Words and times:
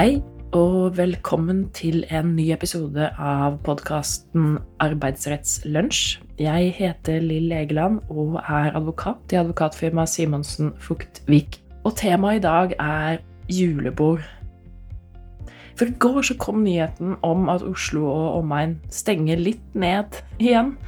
Hei, 0.00 0.22
og 0.56 0.94
velkommen 0.96 1.66
til 1.76 2.06
en 2.08 2.30
ny 2.32 2.46
episode 2.54 3.10
av 3.20 3.58
podkasten 3.66 4.54
Arbeidsrettslunsj. 4.80 6.22
Jeg 6.40 6.70
heter 6.78 7.18
Lill 7.20 7.52
Egeland 7.52 7.98
og 8.08 8.38
er 8.40 8.70
advokat 8.78 9.34
i 9.34 9.36
advokatfirmaet 9.42 10.08
Simonsen 10.08 10.72
Fuktvik. 10.80 11.58
Og 11.84 11.98
temaet 12.00 12.40
i 12.40 12.44
dag 12.46 12.72
er 12.80 13.20
julebord. 13.52 14.24
For 15.76 15.92
i 15.92 15.98
går 16.06 16.22
så 16.30 16.38
kom 16.40 16.64
nyheten 16.64 17.18
om 17.20 17.52
at 17.52 17.68
Oslo 17.68 18.08
og 18.08 18.38
omegn 18.38 18.78
stenger 18.88 19.36
litt 19.36 19.76
ned 19.76 20.16
igjen. 20.38 20.78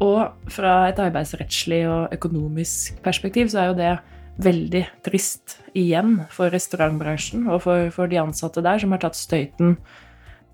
Og 0.00 0.32
fra 0.48 0.86
et 0.88 1.04
arbeidsrettslig 1.04 1.84
og 1.84 2.16
økonomisk 2.16 2.96
perspektiv 3.04 3.52
så 3.52 3.60
er 3.60 3.72
jo 3.74 3.80
det 3.84 3.94
veldig 4.42 4.82
trist 5.06 5.58
igjen 5.78 6.16
for 6.34 6.50
restaurantbransjen 6.54 7.46
og 7.46 7.62
for, 7.66 7.90
for, 7.94 8.10
de 8.10 8.18
ansatte 8.22 8.62
der, 8.64 8.80
som 8.82 8.94
har 8.94 9.02
tatt 9.04 9.18
støyten 9.18 9.76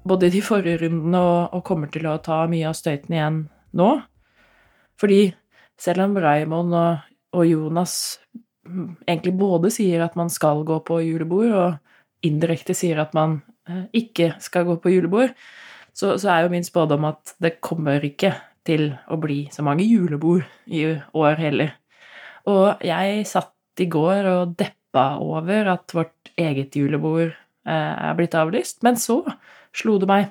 både 0.08 0.28
i 0.28 0.34
de 0.36 0.42
forrige 0.44 0.82
rundene 0.84 1.20
og, 1.20 1.54
og, 1.54 1.64
kommer 1.64 1.90
til 1.92 2.08
å 2.08 2.18
ta 2.24 2.42
mye 2.50 2.68
av 2.68 2.76
støyten 2.76 3.16
igjen 3.16 3.40
nå. 3.76 3.90
Fordi 5.00 5.22
selv 5.80 6.06
om 6.06 6.18
Raymond 6.20 6.76
og, 6.76 7.06
og 7.36 7.48
Jonas 7.48 7.94
egentlig 9.08 9.34
både 9.40 9.70
sier 9.72 10.04
at 10.04 10.16
man 10.18 10.30
skal 10.32 10.64
gå 10.68 10.80
på 10.86 11.00
julebord, 11.04 11.52
og 11.52 12.26
indirekte 12.26 12.76
sier 12.76 13.00
at 13.02 13.14
man 13.16 13.40
eh, 13.68 13.86
ikke 13.96 14.34
skal 14.44 14.66
gå 14.68 14.76
på 14.82 14.92
julebord, 14.92 15.32
så, 15.96 16.14
så 16.20 16.32
er 16.32 16.44
jo 16.44 16.52
min 16.52 16.66
spådom 16.66 17.08
at 17.08 17.34
det 17.42 17.58
kommer 17.64 18.04
ikke 18.04 18.34
til 18.68 18.90
å 19.10 19.16
bli 19.20 19.46
så 19.52 19.64
mange 19.66 19.86
julebord 19.88 20.44
i 20.68 20.84
år 21.16 21.40
heller. 21.40 21.72
Og 22.48 22.84
jeg 22.84 23.24
satt 23.28 23.52
i 23.80 23.88
går 23.90 24.28
og 24.30 24.54
deppa 24.60 25.14
over 25.22 25.72
at 25.74 25.94
vårt 25.96 26.32
eget 26.40 26.76
julebord 26.76 27.30
eh, 27.30 27.94
er 28.10 28.16
blitt 28.18 28.36
avlyst. 28.38 28.80
Men 28.86 28.98
så 29.00 29.22
slo 29.76 29.98
det 30.02 30.08
meg 30.10 30.30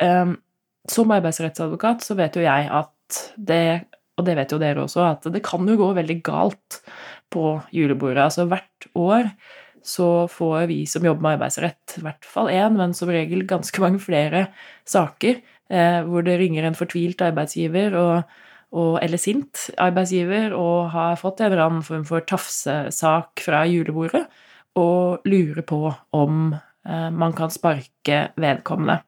um, 0.00 0.38
Som 0.88 1.12
arbeidsrettsadvokat 1.14 2.02
så 2.02 2.16
vet 2.18 2.38
jo 2.38 2.44
jeg 2.44 2.68
at 2.72 3.18
det, 3.36 3.64
og 4.18 4.26
det 4.26 4.36
vet 4.38 4.54
jo 4.54 4.60
dere 4.62 4.86
også, 4.86 5.04
at 5.04 5.28
det 5.34 5.44
kan 5.44 5.68
jo 5.68 5.76
gå 5.78 5.90
veldig 5.98 6.16
galt 6.24 6.80
på 7.32 7.58
julebordet. 7.74 8.24
Altså 8.24 8.48
hvert 8.50 8.88
år 8.98 9.28
så 9.82 10.28
får 10.30 10.68
vi 10.70 10.82
som 10.86 11.04
jobber 11.04 11.24
med 11.24 11.36
arbeidsrett, 11.36 11.98
i 11.98 12.04
hvert 12.04 12.26
fall 12.26 12.50
én, 12.52 12.76
men 12.78 12.94
som 12.94 13.10
regel 13.10 13.42
ganske 13.50 13.82
mange 13.82 13.98
flere 14.02 14.46
saker 14.88 15.40
eh, 15.72 16.00
hvor 16.06 16.24
det 16.26 16.38
ringer 16.40 16.68
en 16.68 16.78
fortvilt 16.78 17.22
arbeidsgiver 17.24 17.96
og 17.98 18.36
og, 18.72 18.96
eller 19.04 19.20
sint 19.20 19.66
arbeidsgiver 19.80 20.54
og 20.56 20.92
har 20.94 21.18
fått 21.20 21.42
en 21.42 21.50
eller 21.50 21.64
annen 21.66 21.84
form 21.84 22.04
for 22.08 22.24
tafsesak 22.24 23.42
fra 23.44 23.64
julebordet 23.68 24.24
og 24.80 25.26
lurer 25.28 25.64
på 25.68 25.80
om 26.16 26.54
eh, 26.54 27.08
man 27.12 27.34
kan 27.36 27.52
sparke 27.52 28.30
vedkommende. 28.40 29.02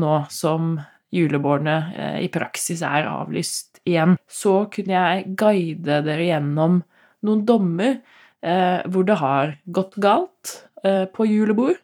Nå 0.00 0.16
som 0.32 0.74
julebordene 1.14 1.76
eh, 1.94 2.18
i 2.26 2.28
praksis 2.32 2.82
er 2.84 3.08
avlyst 3.08 3.80
igjen, 3.88 4.18
så 4.28 4.66
kunne 4.72 4.92
jeg 4.98 5.32
guide 5.40 6.02
dere 6.04 6.28
gjennom 6.28 6.82
noen 7.24 7.46
dommer 7.48 7.96
eh, 8.44 8.84
hvor 8.84 9.08
det 9.08 9.18
har 9.22 9.56
gått 9.64 9.98
galt 10.02 10.60
på 10.84 11.24
julebord. 11.24 11.78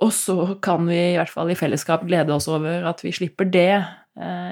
Og 0.00 0.14
så 0.16 0.54
kan 0.64 0.86
vi 0.88 0.96
i 0.96 1.16
hvert 1.18 1.28
fall 1.28 1.50
i 1.52 1.56
fellesskap 1.60 2.06
glede 2.08 2.32
oss 2.32 2.46
over 2.48 2.86
at 2.88 3.02
vi 3.04 3.12
slipper 3.12 3.44
det 3.52 3.82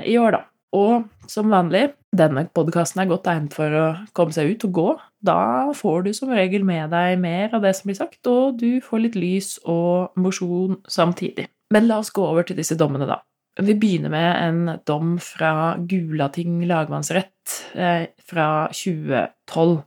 i 0.04 0.19
år, 0.20 0.34
da. 0.34 0.42
Og 0.77 1.06
som 1.30 1.48
vanlig, 1.52 1.94
denne 2.12 2.44
podkasten 2.52 3.00
er 3.02 3.08
godt 3.08 3.28
egnet 3.30 3.55
for 3.56 3.72
å 3.72 3.86
komme 4.16 4.34
seg 4.36 4.52
ut 4.52 4.66
og 4.69 4.75
gå. 4.77 4.88
Da 5.25 5.41
får 5.77 6.05
du 6.05 6.10
som 6.16 6.33
regel 6.34 6.64
med 6.66 6.92
deg 6.92 7.16
mer 7.22 7.55
av 7.56 7.64
det 7.64 7.75
som 7.77 7.88
blir 7.88 7.98
sagt, 7.98 8.20
og 8.28 8.58
du 8.60 8.83
får 8.84 9.05
litt 9.05 9.16
lys 9.19 9.55
og 9.64 10.19
mosjon 10.20 10.77
samtidig. 10.88 11.48
Men 11.72 11.88
la 11.88 12.00
oss 12.02 12.12
gå 12.12 12.25
over 12.25 12.47
til 12.48 12.59
disse 12.60 12.76
dommene, 12.81 13.09
da. 13.09 13.20
Vi 13.59 13.75
begynner 13.75 14.12
med 14.12 14.28
en 14.38 14.78
dom 14.87 15.16
fra 15.22 15.75
Gulating 15.91 16.60
lagmannsrett 16.69 17.56
eh, 17.75 18.04
fra 18.22 18.69
2012. 18.70 19.81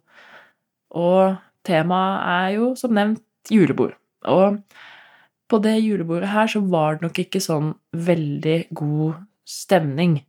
Og 0.99 1.37
temaet 1.63 2.25
er 2.33 2.49
jo, 2.57 2.73
som 2.75 2.97
nevnt, 2.97 3.23
julebord. 3.49 3.95
Og 4.27 4.59
på 5.51 5.59
det 5.63 5.77
julebordet 5.79 6.33
her 6.33 6.51
så 6.51 6.61
var 6.67 6.97
det 6.97 7.07
nok 7.07 7.21
ikke 7.23 7.41
sånn 7.43 7.71
veldig 7.95 8.59
god 8.75 9.23
stemning. 9.47 10.19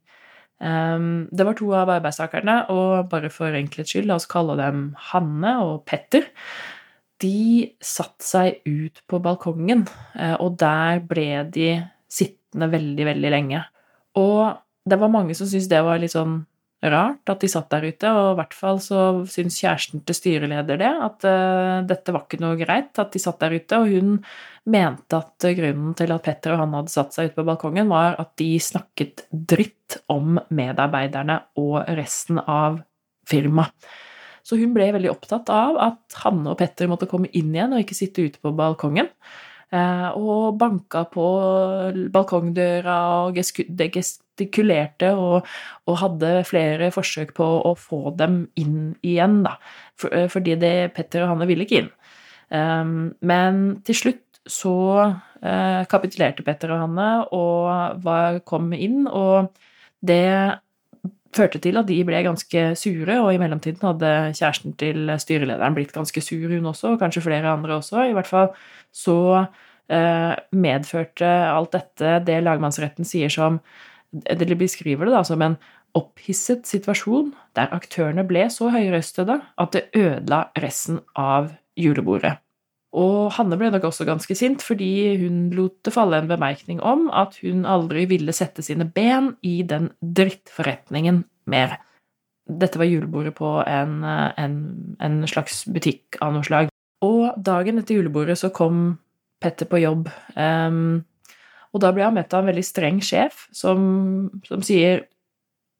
Um, 0.62 1.26
det 1.34 1.46
var 1.46 1.56
to 1.58 1.72
av 1.74 1.90
arbeidstakerne, 1.90 2.56
og 2.70 3.08
bare 3.10 3.32
for 3.34 3.54
enkelhets 3.58 3.94
skyld, 3.94 4.06
la 4.06 4.20
oss 4.20 4.28
kalle 4.30 4.54
dem 4.60 4.92
Hanne 5.10 5.56
og 5.64 5.82
Petter. 5.90 6.28
De 7.22 7.66
satte 7.82 8.26
seg 8.26 8.62
ut 8.66 9.02
på 9.10 9.18
balkongen, 9.22 9.84
eh, 10.18 10.34
og 10.42 10.56
der 10.62 11.02
ble 11.06 11.44
de 11.54 11.74
sittende 12.10 12.70
veldig, 12.70 13.06
veldig 13.10 13.30
lenge. 13.34 13.62
Og 14.18 14.54
det 14.86 14.98
var 14.98 15.12
mange 15.12 15.34
som 15.38 15.46
syntes 15.46 15.70
det 15.70 15.82
var 15.86 16.00
litt 16.02 16.14
sånn 16.14 16.42
rart 16.82 17.30
at 17.30 17.42
de 17.42 17.50
satt 17.50 17.68
der 17.70 17.86
ute, 17.86 18.10
og 18.10 18.32
i 18.32 18.38
hvert 18.40 18.54
fall 18.56 18.80
så 18.82 19.02
syns 19.30 19.58
kjæresten 19.62 20.02
til 20.06 20.18
styreleder 20.18 20.80
det, 20.80 20.92
at 21.06 21.26
uh, 21.28 21.82
dette 21.86 22.14
var 22.14 22.24
ikke 22.26 22.40
noe 22.42 22.58
greit 22.60 22.98
at 22.98 23.12
de 23.14 23.22
satt 23.22 23.38
der 23.42 23.54
ute, 23.54 23.78
og 23.78 23.92
hun 23.92 24.16
mente 24.72 25.18
at 25.18 25.48
grunnen 25.58 25.96
til 25.98 26.14
at 26.14 26.24
Petter 26.26 26.54
og 26.54 26.62
han 26.64 26.78
hadde 26.78 26.94
satt 26.94 27.14
seg 27.14 27.30
ute 27.30 27.38
på 27.38 27.46
balkongen, 27.46 27.90
var 27.92 28.18
at 28.22 28.34
de 28.40 28.50
snakket 28.62 29.26
dritt 29.30 30.00
om 30.12 30.40
medarbeiderne 30.54 31.38
og 31.62 31.82
resten 31.98 32.40
av 32.42 32.80
firmaet. 33.28 33.92
Så 34.42 34.58
hun 34.58 34.72
ble 34.74 34.88
veldig 34.94 35.10
opptatt 35.12 35.50
av 35.54 35.78
at 35.78 36.16
Hanne 36.24 36.50
og 36.50 36.58
Petter 36.58 36.90
måtte 36.90 37.06
komme 37.10 37.30
inn 37.30 37.52
igjen 37.54 37.76
og 37.76 37.84
ikke 37.84 37.94
sitte 37.94 38.24
ute 38.26 38.42
på 38.42 38.50
balkongen. 38.58 39.06
Eh, 39.72 40.08
og 40.18 40.58
banka 40.60 41.06
på 41.08 41.26
balkongdøra 42.12 42.96
og 43.22 43.38
gestikulerte 44.32 45.12
og, 45.14 45.46
og, 45.86 45.96
hadde 46.00 46.44
flere 46.48 46.90
forsøk 46.94 47.34
på 47.36 47.44
å 47.68 47.74
få 47.78 48.14
dem 48.16 48.46
inn 48.56 48.94
igjen, 49.02 49.42
da. 49.44 49.56
For, 49.96 50.28
fordi 50.32 50.56
det 50.56 50.92
Petter 50.96 51.24
og 51.24 51.34
Hanne 51.34 51.48
ville 51.50 51.66
ikke 51.66 51.82
inn. 51.82 51.92
Um, 52.52 53.12
men 53.20 53.82
til 53.84 53.96
slutt 53.96 54.42
så 54.46 54.76
kapitulerte 55.90 56.44
Petter 56.46 56.70
og 56.70 56.84
Hanne 56.84 57.06
og 57.34 58.02
var, 58.04 58.36
kom 58.46 58.68
inn, 58.76 59.08
og 59.10 59.48
det 59.98 60.60
førte 61.34 61.60
til 61.62 61.80
at 61.80 61.88
de 61.88 61.98
ble 62.06 62.20
ganske 62.26 62.64
sure, 62.78 63.16
og 63.22 63.32
i 63.32 63.40
mellomtiden 63.40 63.86
hadde 63.86 64.12
kjæresten 64.36 64.76
til 64.80 65.10
styrelederen 65.18 65.76
blitt 65.76 65.94
ganske 65.94 66.22
sur, 66.24 66.48
hun 66.52 66.70
også, 66.70 66.94
og 66.94 67.00
kanskje 67.02 67.24
flere 67.24 67.52
andre 67.52 67.78
også. 67.80 68.04
I 68.08 68.16
hvert 68.16 68.28
fall 68.28 68.50
så 68.92 69.18
eh, 69.88 70.34
medførte 70.52 71.30
alt 71.48 71.72
dette 71.74 72.18
det 72.26 72.42
lagmannsretten 72.44 73.08
sier 73.08 73.32
som 73.32 73.60
Eller 74.28 74.58
beskriver 74.60 75.08
det 75.08 75.14
da 75.14 75.22
som 75.24 75.42
en 75.44 75.56
opphisset 75.96 76.66
situasjon 76.68 77.32
der 77.56 77.72
aktørene 77.74 78.24
ble 78.28 78.46
så 78.52 78.70
høyrøstede 78.72 79.38
at 79.40 79.76
det 79.76 79.88
ødela 79.96 80.46
resten 80.60 81.00
av 81.18 81.52
julebordet. 81.78 82.38
Og 82.92 83.30
Hanne 83.38 83.56
ble 83.56 83.70
nok 83.72 83.86
også 83.88 84.04
ganske 84.04 84.34
sint, 84.36 84.60
fordi 84.60 85.16
hun 85.22 85.46
lot 85.56 85.78
det 85.86 85.94
falle 85.94 86.18
en 86.20 86.28
bemerkning 86.28 86.82
om 86.84 87.06
at 87.08 87.38
hun 87.40 87.64
aldri 87.64 88.04
ville 88.10 88.34
sette 88.36 88.64
sine 88.64 88.84
ben 88.84 89.32
i 89.40 89.62
den 89.64 89.88
drittforretningen 90.04 91.22
mer. 91.48 91.78
Dette 92.44 92.76
var 92.80 92.90
julebordet 92.90 93.32
på 93.38 93.54
en, 93.64 94.02
en, 94.04 94.58
en 95.00 95.16
slags 95.30 95.62
butikk 95.72 96.20
av 96.20 96.34
noe 96.36 96.44
slag. 96.44 96.68
Og 97.02 97.32
dagen 97.40 97.80
etter 97.80 97.96
julebordet 97.96 98.36
så 98.42 98.52
kom 98.54 98.98
Petter 99.42 99.66
på 99.66 99.80
jobb, 99.82 100.06
um, 100.36 101.00
og 101.72 101.82
da 101.82 101.92
ble 101.94 102.04
han 102.04 102.16
møtt 102.16 102.34
av 102.34 102.42
en 102.42 102.50
veldig 102.52 102.64
streng 102.66 103.00
sjef 103.04 103.46
som, 103.56 104.30
som 104.44 104.64
sier 104.64 105.06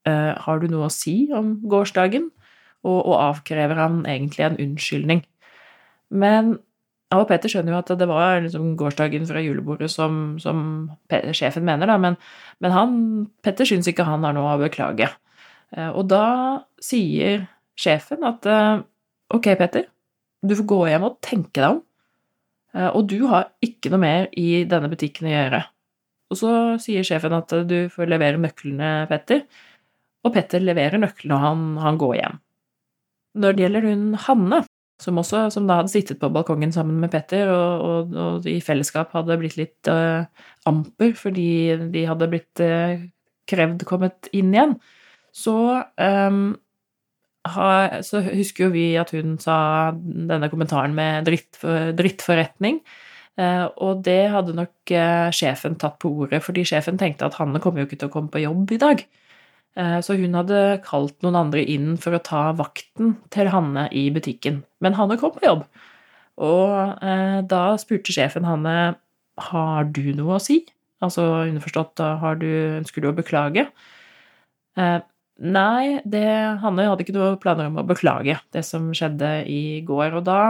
uh, 0.09 0.33
Har 0.41 0.63
du 0.63 0.71
noe 0.73 0.89
å 0.89 0.93
si 0.93 1.29
om 1.37 1.59
gårsdagen? 1.69 2.31
Og, 2.83 2.99
og 2.99 3.15
avkrever 3.21 3.79
han 3.79 4.01
egentlig 4.11 4.43
en 4.43 4.57
unnskyldning. 4.59 5.21
Men 6.11 6.57
og 7.13 7.27
Peter 7.29 7.51
skjønner 7.51 7.75
jo 7.75 7.81
at 7.81 7.91
det 8.01 8.09
var 8.09 8.41
liksom 8.45 8.73
gårsdagen 8.81 9.27
fra 9.29 9.43
julebordet 9.43 9.91
som, 9.93 10.39
som 10.41 10.63
sjefen 11.37 11.67
mener, 11.67 11.91
da, 11.91 11.99
men, 12.01 12.17
men 12.65 12.75
han, 12.75 12.95
Petter 13.45 13.69
syns 13.69 13.89
ikke 13.91 14.07
han 14.09 14.25
har 14.25 14.37
noe 14.37 14.55
å 14.55 14.61
beklage. 14.63 15.11
Eh, 15.77 15.91
og 15.91 16.09
da 16.13 16.25
sier 16.83 17.47
sjefen 17.79 18.25
at 18.29 18.49
eh, 18.49 18.85
ok, 19.35 19.51
Petter, 19.61 19.89
du 20.43 20.57
får 20.59 20.69
gå 20.73 20.81
hjem 20.91 21.09
og 21.09 21.19
tenke 21.25 21.59
deg 21.61 21.69
om, 21.75 21.83
eh, 22.77 22.89
og 22.89 23.07
du 23.13 23.19
har 23.31 23.51
ikke 23.65 23.93
noe 23.93 24.03
mer 24.03 24.31
i 24.39 24.65
denne 24.69 24.91
butikken 24.93 25.29
å 25.29 25.35
gjøre. 25.37 25.63
Og 26.33 26.39
så 26.41 26.53
sier 26.81 27.05
sjefen 27.07 27.37
at 27.37 27.53
du 27.69 27.77
får 27.93 28.09
levere 28.09 28.41
nøklene, 28.41 28.93
Petter, 29.11 29.45
og 30.23 30.33
Petter 30.35 30.63
leverer 30.63 31.01
nøklene, 31.03 31.37
og 31.37 31.43
han, 31.45 31.65
han 31.83 31.99
går 32.01 32.15
hjem. 32.21 32.39
Når 33.43 33.57
det 33.57 33.65
gjelder 33.65 33.89
hun 33.89 34.07
Hanne, 34.27 34.63
som 35.03 35.19
også 35.19 35.47
som 35.51 35.67
da 35.67 35.81
hadde 35.81 35.91
sittet 35.93 36.21
på 36.21 36.31
balkongen 36.33 36.73
sammen 36.75 37.01
med 37.03 37.13
Petter, 37.13 37.51
og, 37.51 37.85
og, 37.85 38.17
og 38.25 38.49
i 38.51 38.61
fellesskap 38.65 39.15
hadde 39.17 39.39
blitt 39.41 39.59
litt 39.59 39.91
uh, 39.91 40.25
amper 40.69 41.15
fordi 41.19 41.49
de 41.95 42.05
hadde 42.09 42.29
blitt 42.31 42.63
uh, 42.63 43.03
krevd 43.51 43.87
kommet 43.89 44.31
inn 44.37 44.53
igjen, 44.55 44.77
så, 45.35 45.57
um, 45.97 46.43
ha, 47.49 47.69
så 48.07 48.21
husker 48.29 48.69
jo 48.69 48.75
vi 48.77 48.87
at 49.01 49.11
hun 49.17 49.39
sa 49.43 49.57
denne 49.97 50.51
kommentaren 50.53 50.95
med 50.95 51.27
dritt, 51.27 51.57
drittforretning. 51.99 52.83
Eh, 53.41 53.65
og 53.81 54.03
det 54.05 54.29
hadde 54.33 54.55
nok 54.57 54.93
eh, 54.93 55.31
sjefen 55.33 55.79
tatt 55.81 55.99
på 56.03 56.11
ordet, 56.25 56.43
fordi 56.45 56.67
sjefen 56.69 56.99
tenkte 57.01 57.29
at 57.29 57.39
Hanne 57.39 57.63
kommer 57.65 57.83
jo 57.83 57.89
ikke 57.89 58.03
til 58.03 58.11
å 58.11 58.13
komme 58.13 58.33
på 58.33 58.43
jobb 58.43 58.75
i 58.77 58.81
dag. 58.83 59.05
Eh, 59.81 59.99
så 60.05 60.17
hun 60.21 60.37
hadde 60.37 60.83
kalt 60.85 61.17
noen 61.25 61.39
andre 61.41 61.65
inn 61.65 61.95
for 62.01 62.17
å 62.17 62.23
ta 62.25 62.51
vakten 62.59 63.17
til 63.33 63.49
Hanne 63.55 63.87
i 63.97 64.09
butikken. 64.13 64.61
Men 64.85 64.99
Hanne 64.99 65.17
kom 65.21 65.33
på 65.37 65.47
jobb. 65.47 65.65
Og 66.43 67.03
da 67.47 67.63
spurte 67.79 68.13
sjefen 68.15 68.47
Hanne 68.49 68.95
har 69.49 69.89
du 69.93 70.15
noe 70.17 70.39
å 70.39 70.43
si. 70.43 70.63
Altså 71.05 71.23
underforstått 71.45 72.01
har 72.23 72.39
du, 72.41 72.49
ønsker 72.79 73.05
du 73.05 73.11
å 73.11 73.15
beklage? 73.15 73.67
Nei, 74.81 75.85
det, 76.09 76.25
Hanne 76.65 76.89
hadde 76.89 77.05
ikke 77.05 77.15
noe 77.19 77.37
planer 77.41 77.69
om 77.69 77.77
å 77.83 77.87
beklage 77.87 78.39
det 78.57 78.65
som 78.65 78.89
skjedde 78.97 79.43
i 79.45 79.85
går. 79.85 80.17
Og 80.19 80.25
da 80.27 80.41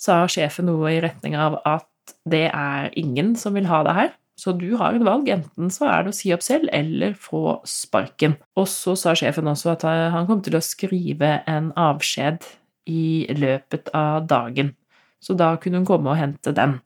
sa 0.00 0.22
sjefen 0.24 0.70
noe 0.72 0.96
i 0.96 1.02
retning 1.04 1.36
av 1.36 1.60
at 1.68 1.86
det 2.28 2.48
er 2.50 2.92
ingen 2.98 3.34
som 3.38 3.56
vil 3.56 3.68
ha 3.70 3.82
deg 3.86 3.98
her. 3.98 4.12
Så 4.34 4.50
du 4.58 4.72
har 4.80 4.96
et 4.96 5.04
valg. 5.06 5.28
Enten 5.30 5.70
så 5.70 5.86
er 5.90 6.04
det 6.04 6.14
å 6.14 6.16
si 6.16 6.32
opp 6.34 6.42
selv 6.42 6.70
eller 6.74 7.14
få 7.18 7.60
sparken. 7.68 8.34
Og 8.58 8.66
så 8.70 8.96
sa 8.98 9.14
sjefen 9.18 9.50
også 9.50 9.74
at 9.76 9.86
han 9.86 10.26
kom 10.30 10.42
til 10.42 10.58
å 10.58 10.64
skrive 10.64 11.36
en 11.50 11.70
avskjed 11.78 12.42
i 12.90 13.26
løpet 13.38 13.92
av 13.94 14.26
dagen. 14.28 14.74
Så 15.22 15.38
da 15.38 15.54
kunne 15.60 15.80
hun 15.80 15.88
komme 15.88 16.12
og 16.12 16.20
hente 16.20 16.52
den. 16.56 16.80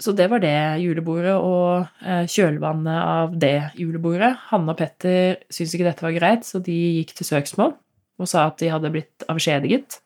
Så 0.00 0.14
det 0.16 0.30
var 0.32 0.40
det 0.40 0.80
julebordet 0.80 1.34
og 1.36 1.88
eh, 2.00 2.24
kjølvannet 2.30 3.00
av 3.00 3.34
det 3.36 3.56
julebordet. 3.76 4.32
Hanne 4.48 4.72
og 4.72 4.78
Petter 4.78 5.42
syntes 5.52 5.74
ikke 5.76 5.88
dette 5.90 6.06
var 6.06 6.14
greit, 6.16 6.46
så 6.48 6.60
de 6.64 6.76
gikk 7.00 7.12
til 7.18 7.28
søksmål 7.28 7.74
og 8.20 8.28
sa 8.28 8.46
at 8.48 8.60
de 8.60 8.70
hadde 8.72 8.92
blitt 8.92 9.26
avskjediget. 9.32 9.98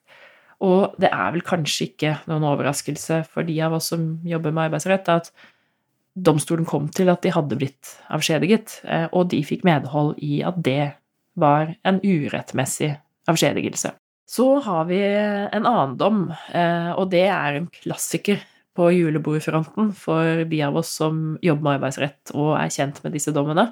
Og 0.63 0.95
det 1.03 1.11
er 1.11 1.33
vel 1.35 1.45
kanskje 1.47 1.89
ikke 1.89 2.15
noen 2.31 2.47
overraskelse 2.47 3.25
for 3.31 3.47
de 3.47 3.57
av 3.65 3.75
oss 3.79 3.91
som 3.93 4.07
jobber 4.27 4.55
med 4.55 4.69
arbeidsrett, 4.69 5.09
at 5.11 5.33
domstolen 6.15 6.67
kom 6.69 6.87
til 6.95 7.11
at 7.11 7.25
de 7.25 7.33
hadde 7.35 7.59
blitt 7.59 7.97
avskjediget, 8.15 8.79
eh, 8.87 9.09
og 9.11 9.33
de 9.33 9.43
fikk 9.47 9.65
medhold 9.67 10.15
i 10.23 10.43
at 10.47 10.61
det 10.63 10.95
var 11.35 11.75
en 11.83 11.99
urettmessig 12.05 12.93
avskjedigelse. 13.31 13.91
Så 14.31 14.47
har 14.65 14.87
vi 14.89 15.01
en 15.05 15.67
annen 15.67 15.97
dom, 16.01 16.29
eh, 16.55 16.93
og 16.95 17.11
det 17.13 17.27
er 17.27 17.59
en 17.59 17.69
klassiker 17.83 18.41
på 18.75 18.89
julebordfronten 18.95 19.93
for 19.95 20.45
de 20.51 20.63
av 20.67 20.79
oss 20.81 20.91
som 20.99 21.37
jobber 21.43 21.67
med 21.67 21.77
arbeidsrett 21.79 22.33
og 22.35 22.57
er 22.59 22.73
kjent 22.75 23.03
med 23.05 23.15
disse 23.15 23.35
dommene. 23.35 23.69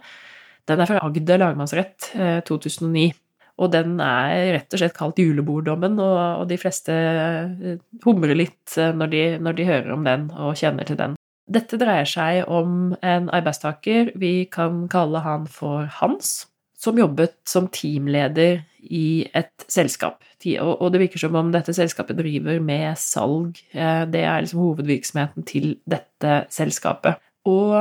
Den 0.71 0.83
er 0.83 0.87
fra 0.87 1.01
Agder 1.03 1.41
lagmannsrett 1.43 2.13
2009. 2.47 3.11
Og 3.61 3.73
den 3.73 3.99
er 4.01 4.55
rett 4.57 4.73
og 4.73 4.81
slett 4.81 4.97
kalt 4.97 5.21
juleborddommen, 5.21 5.99
og, 6.01 6.21
og 6.43 6.47
de 6.51 6.59
fleste 6.61 6.95
eh, 6.95 7.75
humrer 8.05 8.37
litt 8.39 8.77
eh, 8.81 8.95
når 8.97 9.13
de, 9.13 9.25
når 9.45 9.59
de 9.59 9.69
hører 9.69 9.93
om 9.95 10.07
den 10.09 10.31
og 10.33 10.57
kjenner 10.59 10.89
til 10.89 10.99
den. 11.01 11.19
Dette 11.53 11.77
dreier 11.77 12.09
seg 12.09 12.47
om 12.49 12.95
en 13.05 13.29
arbeidstaker, 13.35 14.15
vi 14.19 14.47
kan 14.51 14.87
kalle 14.93 15.21
han 15.25 15.49
for 15.51 15.91
Hans, 15.99 16.47
som 16.79 16.99
jobbet 16.99 17.35
som 17.47 17.69
teamleder 17.71 18.63
i 18.83 19.29
et 19.37 19.67
selskap. 19.71 20.23
Og 20.63 20.87
det 20.91 21.03
virker 21.05 21.23
som 21.23 21.37
om 21.39 21.53
dette 21.55 21.75
selskapet 21.77 22.19
driver 22.19 22.59
med 22.63 22.99
salg. 22.99 23.61
Eh, 23.75 24.05
det 24.11 24.25
er 24.25 24.43
liksom 24.43 24.63
hovedvirksomheten 24.65 25.47
til 25.47 25.77
dette 25.87 26.45
selskapet. 26.51 27.21
Og 27.49 27.75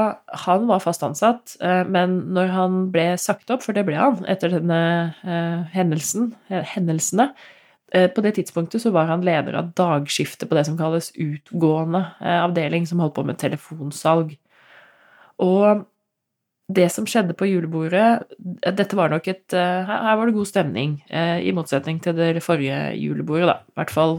han 0.46 0.64
var 0.66 0.82
fast 0.82 1.04
ansatt, 1.06 1.54
eh, 1.62 1.84
men 1.86 2.18
når 2.34 2.54
han 2.56 2.78
ble 2.94 3.12
sagt 3.22 3.52
opp, 3.54 3.62
for 3.62 3.78
det 3.78 3.84
ble 3.86 3.98
han 4.00 4.24
etter 4.30 4.56
denne 4.56 4.80
eh, 5.22 5.60
hendelsen, 5.76 6.32
eh, 6.50 6.66
hendelsene 6.76 7.34
På 7.92 8.22
det 8.24 8.38
tidspunktet 8.38 8.80
så 8.80 8.88
var 8.96 9.10
han 9.10 9.26
leder 9.28 9.52
av 9.60 9.74
dagskiftet 9.76 10.48
på 10.48 10.56
det 10.56 10.62
som 10.64 10.78
kalles 10.80 11.10
utgående 11.12 12.00
avdeling, 12.24 12.86
som 12.88 13.02
holdt 13.04 13.18
på 13.18 13.26
med 13.28 13.36
telefonsalg. 13.36 14.38
Og 15.44 15.82
det 16.72 16.86
som 16.96 17.04
skjedde 17.04 17.36
på 17.36 17.50
julebordet 17.50 18.24
Dette 18.64 18.96
var 18.96 19.12
nok 19.12 19.28
et 19.28 19.52
Her 19.52 20.16
var 20.16 20.24
det 20.24 20.38
god 20.38 20.48
stemning, 20.48 21.02
i 21.12 21.52
motsetning 21.52 22.00
til 22.00 22.16
det 22.16 22.46
forrige 22.46 22.96
julebordet, 22.96 23.52
da. 23.52 23.60
I 23.60 23.82
hvert 23.82 23.92
fall 23.92 24.16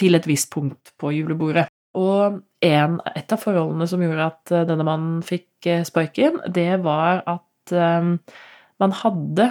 til 0.00 0.16
et 0.16 0.32
visst 0.32 0.48
punkt 0.56 0.96
på 0.96 1.12
julebordet. 1.12 1.68
Og 1.98 2.40
en, 2.64 2.96
et 3.12 3.34
av 3.34 3.40
forholdene 3.40 3.88
som 3.90 4.02
gjorde 4.02 4.28
at 4.30 4.52
eh, 4.54 4.66
denne 4.68 4.86
mannen 4.86 5.20
fikk 5.26 5.68
eh, 5.68 5.84
sparken, 5.86 6.40
det 6.48 6.80
var 6.84 7.20
at 7.28 7.74
um, 7.76 8.14
man 8.82 8.94
hadde 9.02 9.50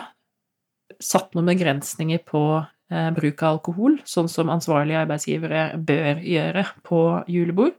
satt 1.02 1.36
noen 1.36 1.52
begrensninger 1.54 2.22
på 2.28 2.44
bruk 2.92 3.40
av 3.40 3.54
alkohol, 3.56 3.94
sånn 4.04 4.28
som 4.28 4.50
ansvarlige 4.52 5.00
arbeidsgivere 5.06 5.62
bør 5.80 6.18
gjøre 6.28 6.66
på 6.84 7.00
julebord. 7.32 7.78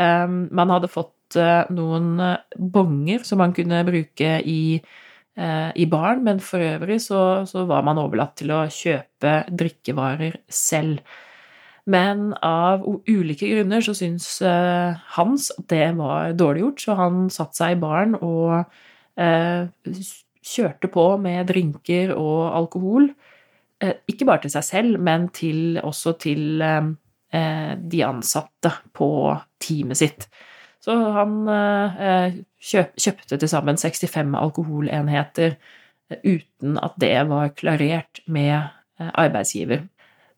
Man 0.00 0.72
hadde 0.72 0.88
fått 0.88 1.36
noen 1.76 2.16
bonger 2.56 3.26
som 3.28 3.42
man 3.42 3.52
kunne 3.52 3.82
bruke 3.84 4.30
i, 4.40 4.80
i 5.36 5.86
baren, 5.92 6.24
men 6.24 6.40
for 6.40 6.64
øvrig 6.64 6.96
så, 7.04 7.20
så 7.44 7.66
var 7.68 7.84
man 7.84 8.00
overlatt 8.00 8.38
til 8.40 8.56
å 8.56 8.62
kjøpe 8.72 9.34
drikkevarer 9.52 10.40
selv. 10.48 11.04
Men 11.88 12.34
av 12.44 12.84
ulike 13.08 13.48
grunner 13.48 13.80
så 13.84 13.94
syns 13.96 14.26
eh, 14.44 14.96
Hans 15.16 15.48
at 15.54 15.70
det 15.72 15.86
var 15.96 16.34
dårlig 16.36 16.66
gjort, 16.66 16.82
så 16.84 16.96
han 16.98 17.28
satte 17.32 17.56
seg 17.56 17.76
i 17.76 17.80
baren 17.80 18.18
og 18.18 18.58
eh, 19.16 19.70
kjørte 20.44 20.90
på 20.92 21.06
med 21.22 21.48
drinker 21.48 22.12
og 22.12 22.42
alkohol. 22.58 23.08
Eh, 23.80 23.96
ikke 24.10 24.28
bare 24.28 24.44
til 24.44 24.52
seg 24.58 24.66
selv, 24.68 25.00
men 25.00 25.30
til, 25.32 25.80
også 25.80 26.18
til 26.20 26.62
de 27.28 27.98
ansatte 28.06 28.70
på 28.96 29.06
teamet 29.60 29.98
sitt. 30.00 30.22
Så 30.80 30.94
han 31.12 31.42
kjøp, 31.44 32.94
kjøpte 32.96 33.36
til 33.36 33.50
sammen 33.52 33.76
65 33.76 34.32
alkoholenheter 34.40 35.58
uten 36.24 36.80
at 36.80 36.96
det 36.96 37.12
var 37.28 37.52
klarert 37.52 38.22
med 38.24 38.72
arbeidsgiver. 38.96 39.84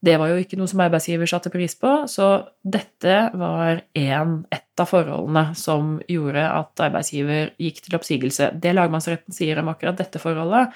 Det 0.00 0.14
var 0.16 0.30
jo 0.30 0.40
ikke 0.40 0.56
noe 0.56 0.70
som 0.70 0.80
arbeidsgiver 0.80 1.28
satte 1.28 1.50
pris 1.52 1.74
på, 1.76 1.90
så 2.08 2.30
dette 2.64 3.16
var 3.36 3.82
en, 4.00 4.38
et 4.48 4.80
av 4.80 4.88
forholdene 4.88 5.50
som 5.60 5.98
gjorde 6.08 6.44
at 6.46 6.84
arbeidsgiver 6.86 7.50
gikk 7.60 7.82
til 7.84 7.98
oppsigelse. 7.98 8.48
Det 8.56 8.72
lagmannsretten 8.72 9.36
sier 9.36 9.60
om 9.60 9.68
akkurat 9.72 10.00
dette 10.00 10.22
forholdet, 10.22 10.72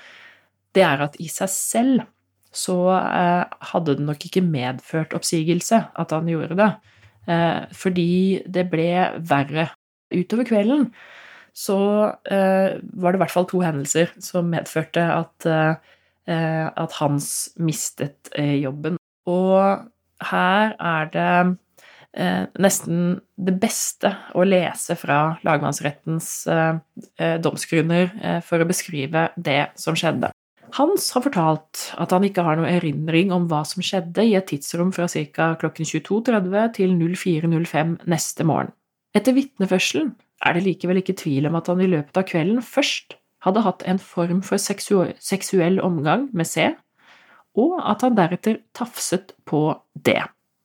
det 0.76 0.84
er 0.84 1.06
at 1.06 1.16
i 1.22 1.30
seg 1.32 1.52
selv 1.52 2.04
så 2.54 2.76
eh, 2.94 3.56
hadde 3.72 3.96
det 3.98 4.06
nok 4.06 4.28
ikke 4.28 4.44
medført 4.44 5.14
oppsigelse 5.16 5.80
at 6.00 6.14
han 6.14 6.28
gjorde 6.30 6.58
det, 6.60 6.70
eh, 7.32 7.64
fordi 7.74 8.12
det 8.46 8.68
ble 8.70 8.90
verre. 9.26 9.70
Utover 10.14 10.46
kvelden 10.46 10.90
så 11.56 11.78
eh, 12.28 12.76
var 12.76 13.14
det 13.14 13.18
i 13.18 13.22
hvert 13.24 13.34
fall 13.34 13.48
to 13.50 13.64
hendelser 13.64 14.12
som 14.22 14.52
medførte 14.52 15.02
at 15.02 15.50
at 16.24 16.94
Hans 16.96 17.26
mistet 17.60 18.30
jobben. 18.32 18.94
Og 19.30 19.84
her 20.30 20.74
er 20.78 21.10
det 21.12 21.56
eh, 22.16 22.44
nesten 22.62 23.18
det 23.36 23.56
beste 23.62 24.12
å 24.36 24.44
lese 24.46 24.96
fra 24.98 25.36
lagmannsrettens 25.46 26.30
eh, 26.50 26.78
eh, 27.18 27.36
domsgrunner 27.42 28.08
eh, 28.20 28.40
for 28.44 28.62
å 28.62 28.68
beskrive 28.68 29.28
det 29.36 29.74
som 29.80 29.98
skjedde. 29.98 30.30
Hans 30.74 31.06
har 31.14 31.22
fortalt 31.22 31.84
at 32.02 32.10
han 32.10 32.24
ikke 32.26 32.42
har 32.42 32.58
noe 32.58 32.70
erindring 32.72 33.30
om 33.34 33.46
hva 33.50 33.62
som 33.68 33.84
skjedde 33.84 34.24
i 34.26 34.34
et 34.34 34.48
tidsrom 34.50 34.90
fra 34.94 35.06
ca. 35.06 35.52
klokken 35.60 35.86
22.30 35.86 36.72
til 36.80 36.96
04.05 36.98 37.98
neste 38.10 38.46
morgen. 38.48 38.72
Etter 39.14 39.36
vitneførselen 39.36 40.16
er 40.44 40.56
det 40.56 40.64
likevel 40.64 40.98
ikke 40.98 41.14
tvil 41.20 41.46
om 41.46 41.60
at 41.60 41.70
han 41.70 41.82
i 41.84 41.90
løpet 41.92 42.18
av 42.18 42.26
kvelden 42.26 42.64
først 42.66 43.14
hadde 43.46 43.62
hatt 43.62 43.84
en 43.86 44.00
form 44.00 44.40
for 44.42 44.58
seksuell 44.58 45.78
omgang 45.84 46.26
med 46.34 46.48
C, 46.48 46.72
og 47.58 47.76
at 47.82 48.02
han 48.06 48.16
deretter 48.18 48.60
tafset 48.76 49.34
på 49.48 49.66
det. 49.94 50.22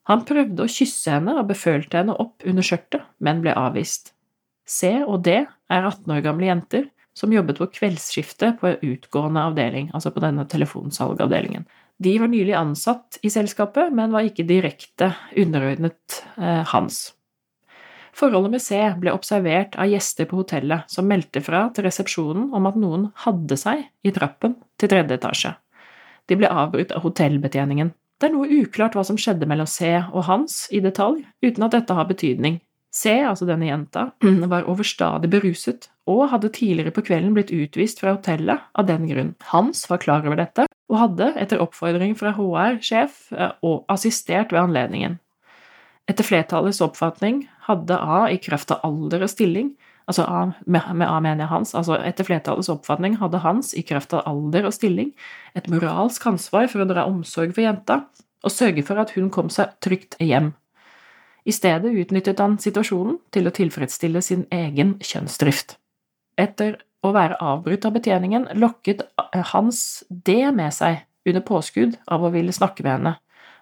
Han 0.09 0.23
prøvde 0.25 0.65
å 0.65 0.71
kysse 0.71 1.13
henne 1.13 1.35
og 1.37 1.49
befølte 1.51 2.01
henne 2.01 2.15
opp 2.17 2.45
under 2.47 2.65
skjørtet, 2.65 3.03
men 3.21 3.43
ble 3.43 3.53
avvist. 3.53 4.15
C 4.69 4.95
og 5.03 5.21
D 5.25 5.35
er 5.43 5.85
18 5.85 6.09
år 6.15 6.23
gamle 6.25 6.49
jenter 6.49 6.87
som 7.17 7.33
jobbet 7.33 7.59
på 7.59 7.67
kveldsskiftet 7.75 8.59
på 8.61 8.73
utgående 8.85 9.43
avdeling, 9.49 9.89
altså 9.93 10.11
på 10.15 10.23
denne 10.23 10.45
telefonsalgavdelingen. 10.49 11.65
De 11.99 12.13
var 12.21 12.31
nylig 12.31 12.55
ansatt 12.55 13.19
i 13.27 13.31
selskapet, 13.33 13.91
men 13.91 14.13
var 14.15 14.25
ikke 14.25 14.47
direkte 14.47 15.11
underordnet 15.37 16.21
eh, 16.39 16.63
hans. 16.71 17.09
Forholdet 18.15 18.53
med 18.55 18.63
C 18.63 18.79
ble 18.99 19.13
observert 19.15 19.75
av 19.79 19.89
gjester 19.91 20.27
på 20.29 20.39
hotellet, 20.39 20.87
som 20.91 21.07
meldte 21.07 21.43
fra 21.43 21.67
til 21.75 21.85
resepsjonen 21.87 22.49
om 22.55 22.69
at 22.69 22.79
noen 22.79 23.09
hadde 23.25 23.57
seg 23.59 23.83
i 24.03 24.13
trappen 24.15 24.57
til 24.79 24.91
tredje 24.91 25.19
etasje. 25.19 25.53
De 26.29 26.37
ble 26.37 26.49
avbrutt 26.49 26.93
av 26.93 27.03
hotellbetjeningen. 27.03 27.91
Det 28.19 28.27
er 28.27 28.33
noe 28.35 28.49
uklart 28.51 28.97
hva 28.97 29.03
som 29.07 29.17
skjedde 29.19 29.47
mellom 29.47 29.67
C 29.69 29.93
og 29.97 30.25
Hans 30.27 30.65
i 30.75 30.81
detalj, 30.83 31.23
uten 31.45 31.65
at 31.65 31.75
dette 31.77 31.95
har 31.95 32.09
betydning. 32.09 32.59
C, 32.91 33.13
altså 33.21 33.45
denne 33.45 33.69
jenta, 33.69 34.09
var 34.53 34.67
overstadig 34.69 35.29
beruset 35.31 35.87
og 36.09 36.27
hadde 36.31 36.51
tidligere 36.53 36.93
på 36.93 37.03
kvelden 37.05 37.35
blitt 37.37 37.53
utvist 37.53 38.01
fra 38.01 38.15
hotellet 38.15 38.65
av 38.73 38.87
den 38.89 39.05
grunn. 39.09 39.35
Hans 39.51 39.85
var 39.91 40.01
klar 40.01 40.25
over 40.25 40.39
dette 40.41 40.65
og 40.89 40.97
hadde, 40.97 41.31
etter 41.37 41.61
oppfordring 41.61 42.15
fra 42.17 42.33
HR-sjef, 42.33 43.27
eh, 43.37 43.53
assistert 43.93 44.53
ved 44.55 44.63
anledningen. 44.63 45.19
Etter 46.09 46.25
flertallets 46.25 46.81
oppfatning 46.81 47.43
hadde 47.67 47.93
A 47.93 48.23
i 48.33 48.39
kraft 48.41 48.73
av 48.73 48.81
alder 48.87 49.27
og 49.27 49.29
stilling 49.29 49.75
altså 50.09 50.25
med, 50.65 50.81
med 50.97 51.07
A 51.07 51.19
mener 51.21 51.45
jeg 51.45 51.51
Hans, 51.51 51.75
altså 51.77 51.99
etter 52.01 52.25
flertallets 52.27 52.71
oppfatning 52.73 53.19
hadde 53.21 53.43
Hans 53.43 53.75
i 53.77 53.83
kraft 53.85 54.15
av 54.17 54.25
alder 54.29 54.67
og 54.69 54.73
stilling 54.75 55.13
et 55.57 55.69
moralsk 55.71 56.25
ansvar 56.31 56.67
for 56.71 56.83
å 56.83 56.89
dra 56.89 57.05
omsorg 57.09 57.53
for 57.53 57.65
jenta 57.65 58.01
og 58.43 58.53
sørge 58.53 58.83
for 58.87 58.99
at 59.01 59.13
hun 59.15 59.29
kom 59.33 59.51
seg 59.53 59.75
trygt 59.83 60.17
hjem. 60.23 60.53
I 61.47 61.53
stedet 61.55 61.91
utnyttet 62.01 62.41
han 62.41 62.57
situasjonen 62.61 63.19
til 63.33 63.47
å 63.49 63.53
tilfredsstille 63.55 64.21
sin 64.23 64.45
egen 64.53 64.97
kjønnsdrift. 65.03 65.77
Etter 66.39 66.77
å 67.05 67.13
være 67.15 67.39
avbrutt 67.43 67.87
av 67.87 67.95
betjeningen 67.95 68.47
lokket 68.59 69.05
Hans 69.53 70.03
det 70.09 70.51
med 70.55 70.75
seg 70.75 71.03
under 71.27 71.43
påskudd 71.45 71.97
av 72.11 72.23
å 72.25 72.31
ville 72.33 72.55
snakke 72.55 72.85
med 72.85 72.95
henne, 72.97 73.15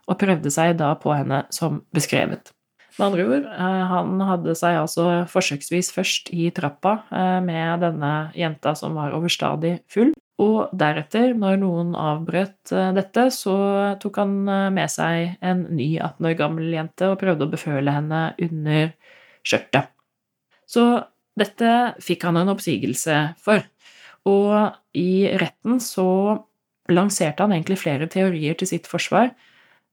og 0.07 0.19
prøvde 0.21 0.51
seg 0.53 0.77
da 0.79 0.93
på 0.99 1.13
henne 1.13 1.43
som 1.53 1.81
beskrevet. 1.95 2.53
Med 2.97 3.05
andre 3.11 3.25
ord, 3.29 3.43
eh, 3.45 3.83
han 3.91 4.21
hadde 4.25 4.55
seg 4.57 4.79
altså 4.79 5.03
forsøksvis 5.29 5.91
først 5.93 6.31
i 6.33 6.47
trappa 6.55 6.95
eh, 7.13 7.37
med 7.45 7.83
denne 7.85 8.13
jenta 8.33 8.73
som 8.77 8.97
var 8.97 9.13
overstadig 9.13 9.75
full, 9.91 10.15
og 10.41 10.73
deretter, 10.77 11.35
når 11.37 11.59
noen 11.61 11.93
avbrøt 11.97 12.73
eh, 12.73 12.89
dette, 12.97 13.27
så 13.33 13.57
tok 14.01 14.17
han 14.23 14.33
med 14.73 14.89
seg 14.89 15.37
en 15.45 15.67
ny 15.77 15.91
18 15.99 16.29
år 16.31 16.39
gammel 16.41 16.73
jente 16.73 17.11
og 17.11 17.19
prøvde 17.21 17.45
å 17.45 17.53
beføle 17.53 17.93
henne 17.93 18.23
under 18.47 18.89
skjørtet. 19.45 19.93
Så 20.67 20.87
dette 21.37 21.73
fikk 22.01 22.25
han 22.25 22.41
en 22.41 22.53
oppsigelse 22.55 23.19
for, 23.45 23.61
og 24.27 24.97
i 24.97 25.29
retten 25.37 25.77
så 25.79 26.09
lanserte 26.89 27.45
han 27.45 27.53
egentlig 27.53 27.77
flere 27.83 28.09
teorier 28.09 28.57
til 28.57 28.73
sitt 28.73 28.89
forsvar. 28.89 29.29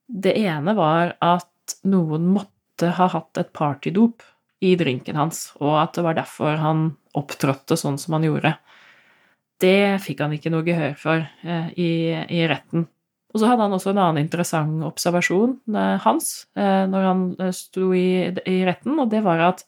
Det 0.08 0.32
ene 0.40 0.72
var 0.78 1.18
at 1.20 1.76
noen 1.88 2.26
måtte 2.32 2.53
måtte 2.74 2.94
ha 2.96 3.06
hatt 3.08 3.38
et 3.38 3.52
partydop 3.52 4.22
i 4.60 4.74
drinken 4.76 5.16
hans, 5.16 5.52
og 5.60 5.78
at 5.78 5.94
det 5.94 6.04
var 6.04 6.16
derfor 6.16 6.56
han 6.58 6.96
opptrådte 7.14 7.76
sånn 7.76 7.98
som 7.98 8.14
han 8.14 8.24
gjorde. 8.24 8.56
Det 9.60 10.00
fikk 10.02 10.20
han 10.20 10.32
ikke 10.34 10.50
noe 10.50 10.64
gehør 10.66 10.96
for 10.98 11.22
eh, 11.22 11.68
i, 11.78 12.10
i, 12.10 12.42
retten. 12.48 12.88
Og 13.32 13.40
så 13.40 13.46
hadde 13.46 13.62
han 13.62 13.74
også 13.74 13.92
en 13.92 14.00
annen 14.00 14.24
interessant 14.24 14.82
observasjon 14.86 15.58
eh, 15.74 15.98
hans 16.02 16.46
eh, 16.56 16.86
når 16.90 17.06
han 17.06 17.24
sto 17.54 17.92
i, 17.94 18.32
i, 18.46 18.64
retten, 18.66 18.98
og 18.98 19.10
det 19.10 19.22
var 19.24 19.50
at 19.52 19.66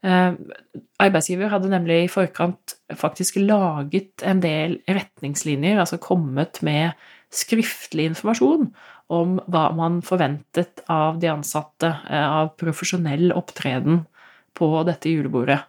arbeidsgiver 0.00 1.50
hadde 1.52 1.68
nemlig 1.68 2.06
i 2.06 2.08
forkant 2.08 2.72
faktisk 2.96 3.34
laget 3.42 4.22
en 4.24 4.38
del 4.40 4.78
retningslinjer, 4.88 5.76
altså 5.76 5.98
kommet 6.00 6.62
med 6.64 6.94
skriftlig 7.30 8.10
informasjon 8.10 8.70
om 9.10 9.38
hva 9.50 9.70
man 9.74 9.98
forventet 10.06 10.82
av 10.90 11.18
de 11.22 11.30
ansatte 11.32 11.90
eh, 12.10 12.26
av 12.26 12.54
profesjonell 12.60 13.30
opptreden 13.34 14.04
på 14.58 14.70
dette 14.86 15.10
julebordet. 15.10 15.60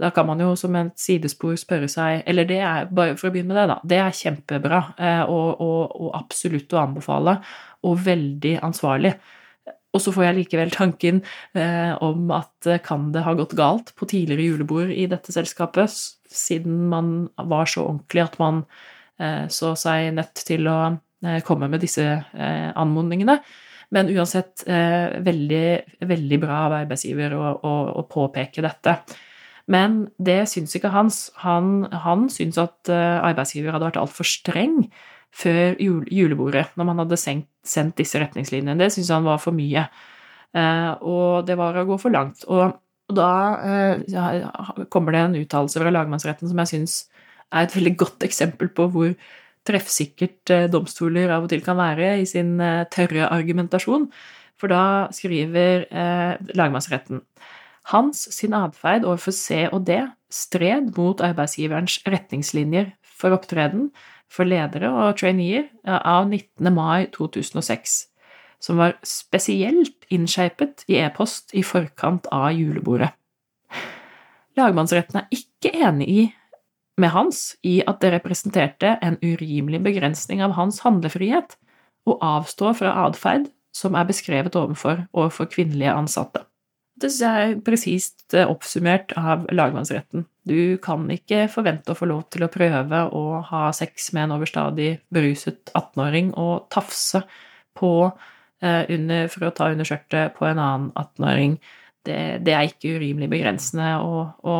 Da 0.00 0.10
kan 0.12 0.26
man 0.28 0.40
jo 0.42 0.50
som 0.60 0.74
et 0.76 0.92
sidespor 1.00 1.54
spørre 1.56 1.88
seg 1.88 2.20
Eller 2.28 2.44
det 2.44 2.58
er, 2.60 2.88
bare 2.92 3.14
for 3.16 3.30
å 3.30 3.32
begynne 3.32 3.54
med 3.54 3.62
det, 3.62 3.68
da. 3.70 3.76
Det 3.80 4.00
er 4.02 4.18
kjempebra 4.18 4.82
eh, 4.98 5.22
og, 5.24 5.62
og, 5.64 5.96
og 6.00 6.12
absolutt 6.18 6.76
å 6.76 6.82
anbefale, 6.82 7.38
og 7.86 8.04
veldig 8.04 8.58
ansvarlig. 8.66 9.14
Og 9.96 10.02
så 10.04 10.12
får 10.12 10.26
jeg 10.26 10.36
likevel 10.42 10.74
tanken 10.74 11.22
eh, 11.56 11.94
om 12.04 12.28
at 12.36 12.68
kan 12.84 13.08
det 13.14 13.24
ha 13.24 13.32
gått 13.38 13.56
galt 13.56 13.94
på 13.96 14.08
tidligere 14.10 14.50
julebord 14.50 14.92
i 14.92 15.06
dette 15.08 15.32
selskapet, 15.32 15.94
siden 16.28 16.90
man 16.92 17.30
var 17.40 17.70
så 17.70 17.86
ordentlig 17.86 18.26
at 18.26 18.36
man 18.42 18.66
eh, 18.66 18.95
så 19.16 19.70
seg 19.80 20.10
nødt 20.12 20.42
til 20.44 20.66
å 20.68 20.78
Eh, 21.24 21.40
komme 21.42 21.68
med 21.72 21.80
disse 21.80 22.04
eh, 22.04 22.70
anmodningene. 22.76 23.38
Men 23.94 24.10
uansett 24.12 24.66
eh, 24.68 25.16
veldig, 25.24 25.66
veldig 26.04 26.38
bra 26.42 26.64
av 26.66 26.74
arbeidsgiver 26.82 27.36
å, 27.38 27.44
å, 27.56 27.74
å, 28.00 28.04
påpeke 28.10 28.64
dette. 28.64 28.98
Men 29.72 30.04
det 30.22 30.42
syns 30.50 30.76
ikke 30.76 30.92
Hans. 30.94 31.20
Han, 31.42 31.86
han 32.04 32.26
syns 32.30 32.58
at 32.62 32.90
arbeidsgiver 32.92 33.74
hadde 33.74 33.88
vært 33.88 33.98
altfor 33.98 34.28
streng 34.28 34.84
før 35.34 35.74
julebordet, 35.80 36.68
når 36.78 36.86
man 36.86 37.02
hadde 37.02 37.18
sendt, 37.18 37.48
sendt 37.66 37.96
disse 37.98 38.20
retningslinjene. 38.22 38.78
Det 38.78 38.92
syns 38.94 39.10
han 39.10 39.26
var 39.26 39.40
for 39.42 39.56
mye. 39.56 39.82
Og 41.02 41.48
det 41.48 41.56
var 41.58 41.80
å 41.80 41.84
gå 41.88 41.98
for 41.98 42.14
langt. 42.14 42.46
Og, 42.46 42.78
da 43.06 43.30
kommer 44.90 45.14
det 45.14 45.20
en 45.22 45.36
uttalelse 45.38 45.78
fra 45.78 45.92
lagmannsretten 45.94 46.50
som 46.50 46.62
jeg 46.62 46.70
syns 46.72 46.94
er 47.54 47.66
et 47.66 47.76
veldig 47.76 47.96
godt 48.00 48.26
eksempel 48.26 48.70
på 48.74 48.88
hvor 48.94 49.12
treffsikkert 49.66 50.52
eh, 50.54 50.68
domstoler 50.70 51.32
av 51.34 51.46
og 51.46 51.52
til 51.52 51.62
kan 51.64 51.78
være 51.78 52.16
i 52.22 52.26
sin 52.28 52.56
eh, 52.62 52.86
tørre 52.92 53.30
argumentasjon. 53.34 54.08
For 54.56 54.72
da 54.72 55.08
skriver 55.14 55.86
eh, 55.90 56.34
lagmannsretten 56.56 57.22
hans 57.92 58.24
sin 58.34 58.54
atferd 58.56 59.06
overfor 59.06 59.34
C 59.34 59.66
og 59.70 59.84
D 59.86 60.00
stred 60.32 60.90
mot 60.96 61.20
arbeidsgiverens 61.22 62.00
retningslinjer 62.08 62.90
for 63.06 63.36
opptreden 63.36 63.90
for 64.32 64.48
ledere 64.48 64.90
og 64.90 65.20
traineer 65.20 65.68
av 65.86 66.26
19. 66.26 66.66
mai 66.74 67.06
2006, 67.14 67.94
som 68.58 68.80
var 68.82 68.96
spesielt 69.06 70.08
innskjerpet 70.10 70.82
i 70.90 70.98
e-post 70.98 71.54
i 71.54 71.62
forkant 71.62 72.26
av 72.34 72.50
julebordet. 72.56 73.12
Lagmannsretten 74.58 75.20
er 75.20 75.30
ikke 75.30 75.70
enig 75.86 76.08
i 76.10 76.26
med 77.00 77.12
Hans 77.12 77.54
i 77.66 77.78
at 77.86 78.00
det 78.00 78.14
representerte 78.14 78.96
en 79.04 79.18
urimelig 79.22 79.82
begrensning 79.84 80.42
av 80.44 80.56
hans 80.56 80.80
handlefrihet 80.84 81.58
å 82.08 82.16
avstå 82.22 82.72
fra 82.78 82.94
atferd 83.04 83.50
som 83.76 83.96
er 83.98 84.08
beskrevet 84.08 84.56
overfor, 84.56 85.04
overfor 85.12 85.50
kvinnelige 85.52 85.92
ansatte. 85.92 86.46
Det 86.96 87.10
synes 87.12 87.24
jeg 87.26 87.48
er 87.50 87.58
presist 87.64 88.34
eh, 88.34 88.48
oppsummert 88.48 89.12
av 89.20 89.44
lagmannsretten. 89.52 90.24
Du 90.48 90.78
kan 90.80 91.04
ikke 91.12 91.44
forvente 91.52 91.92
å 91.92 91.98
få 91.98 92.08
lov 92.08 92.22
til 92.32 92.46
å 92.46 92.52
prøve 92.52 93.02
å 93.12 93.24
ha 93.50 93.66
sex 93.76 94.14
med 94.16 94.24
en 94.24 94.36
overstadig 94.38 94.94
beruset 95.12 95.74
18-åring 95.74 96.32
og 96.40 96.70
tafse 96.72 97.20
på 97.76 97.90
eh, 98.06 98.88
under, 98.96 99.28
for 99.28 99.44
å 99.44 99.52
ta 99.52 99.68
under 99.74 99.88
skjørtet 99.88 100.38
på 100.38 100.48
en 100.48 100.62
annen 100.62 100.88
18-åring. 100.96 101.58
Det, 102.06 102.20
det, 102.46 102.54
er 102.54 102.70
ikke 102.70 102.96
urimelig 102.96 103.28
begrensende 103.34 103.98
å, 104.00 104.22
å 104.40 104.56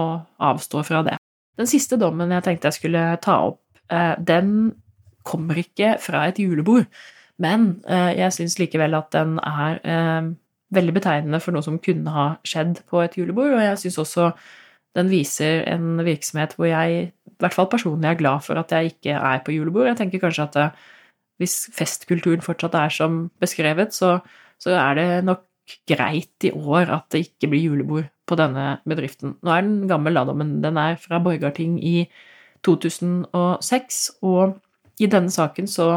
avstå 0.50 0.84
fra 0.84 1.06
det. 1.06 1.16
Den 1.56 1.68
siste 1.70 1.98
dommen 2.00 2.32
jeg 2.34 2.44
tenkte 2.44 2.70
jeg 2.70 2.80
skulle 2.80 3.04
ta 3.24 3.36
opp, 3.50 3.62
eh, 3.92 4.14
den 4.18 4.74
kommer 5.26 5.58
ikke 5.58 5.96
fra 6.02 6.26
et 6.28 6.38
julebord, 6.38 6.86
men 7.42 7.68
eh, 7.88 8.12
jeg 8.20 8.34
syns 8.36 8.58
likevel 8.60 8.94
at 8.98 9.10
den 9.16 9.38
er 9.40 9.80
eh, 9.82 10.30
veldig 10.76 10.94
betegnende 10.96 11.40
for 11.42 11.56
noe 11.56 11.64
som 11.64 11.80
kunne 11.82 12.12
ha 12.12 12.28
skjedd 12.46 12.84
på 12.90 13.02
et 13.04 13.16
julebord, 13.18 13.56
og 13.56 13.64
jeg 13.64 13.82
syns 13.84 14.00
også 14.04 14.30
den 14.96 15.10
viser 15.12 15.64
en 15.68 16.00
virksomhet 16.04 16.54
hvor 16.56 16.70
jeg, 16.70 17.08
i 17.10 17.40
hvert 17.42 17.56
fall 17.56 17.68
personlig, 17.72 18.08
er 18.08 18.20
glad 18.20 18.44
for 18.46 18.56
at 18.60 18.72
jeg 18.72 18.94
ikke 18.94 19.16
er 19.18 19.42
på 19.44 19.52
julebord. 19.52 19.90
Jeg 19.90 19.98
tenker 19.98 20.22
kanskje 20.22 20.46
at 20.48 20.78
hvis 21.36 21.66
festkulturen 21.76 22.44
fortsatt 22.44 22.78
er 22.80 22.94
som 22.94 23.18
beskrevet, 23.42 23.92
så, 23.92 24.18
så 24.56 24.72
er 24.72 24.96
det 24.96 25.08
nok 25.28 25.42
greit 25.88 26.46
i 26.46 26.52
år 26.54 26.92
at 26.94 27.08
det 27.14 27.24
ikke 27.26 27.50
blir 27.52 27.64
julebord 27.64 28.10
på 28.26 28.38
denne 28.38 28.78
bedriften. 28.88 29.36
Nå 29.42 29.52
er 29.52 29.64
den 29.66 29.86
gammel, 29.90 30.18
da, 30.18 30.34
men 30.34 30.58
den 30.64 30.78
er 30.80 30.98
fra 31.00 31.20
Borgarting 31.22 31.78
i 31.82 32.08
2006, 32.66 34.02
og 34.26 34.56
i 35.02 35.08
denne 35.10 35.30
saken 35.32 35.68
så, 35.70 35.88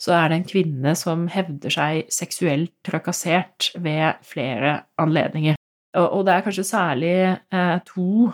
så 0.00 0.14
er 0.16 0.30
det 0.30 0.38
en 0.40 0.48
kvinne 0.48 0.94
som 0.98 1.26
hevder 1.30 1.74
seg 1.74 2.12
seksuelt 2.12 2.74
trakassert 2.86 3.70
ved 3.78 4.22
flere 4.26 4.80
anledninger. 5.02 5.58
Og, 5.98 6.06
og 6.08 6.24
det 6.26 6.34
er 6.34 6.46
kanskje 6.46 6.64
særlig 6.66 7.16
eh, 7.28 7.76
to 7.88 8.30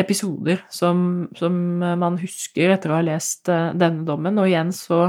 episoder 0.00 0.64
som, 0.72 1.28
som, 1.38 1.54
man 1.78 2.18
husker 2.20 2.74
etter 2.74 2.92
å 2.92 2.98
ha 2.98 3.04
lest 3.06 3.50
eh, 3.52 3.70
denne 3.78 4.04
dommen, 4.08 4.38
og 4.40 4.50
igjen 4.50 4.72
så, 4.74 5.06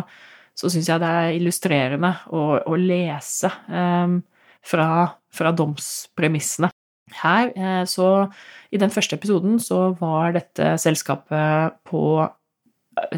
så 0.57 0.71
syns 0.71 0.91
jeg 0.91 1.01
det 1.01 1.11
er 1.21 1.37
illustrerende 1.39 2.13
å, 2.29 2.43
å 2.61 2.77
lese 2.79 3.49
eh, 3.49 4.19
fra, 4.65 4.87
fra 5.33 5.53
domspremissene. 5.55 6.71
Her, 7.21 7.51
eh, 7.55 7.83
så 7.89 8.31
I 8.71 8.79
den 8.79 8.93
første 8.93 9.17
episoden 9.19 9.59
så 9.59 9.91
var 9.99 10.37
dette 10.37 10.77
selskapet 10.79 11.75
på 11.87 12.03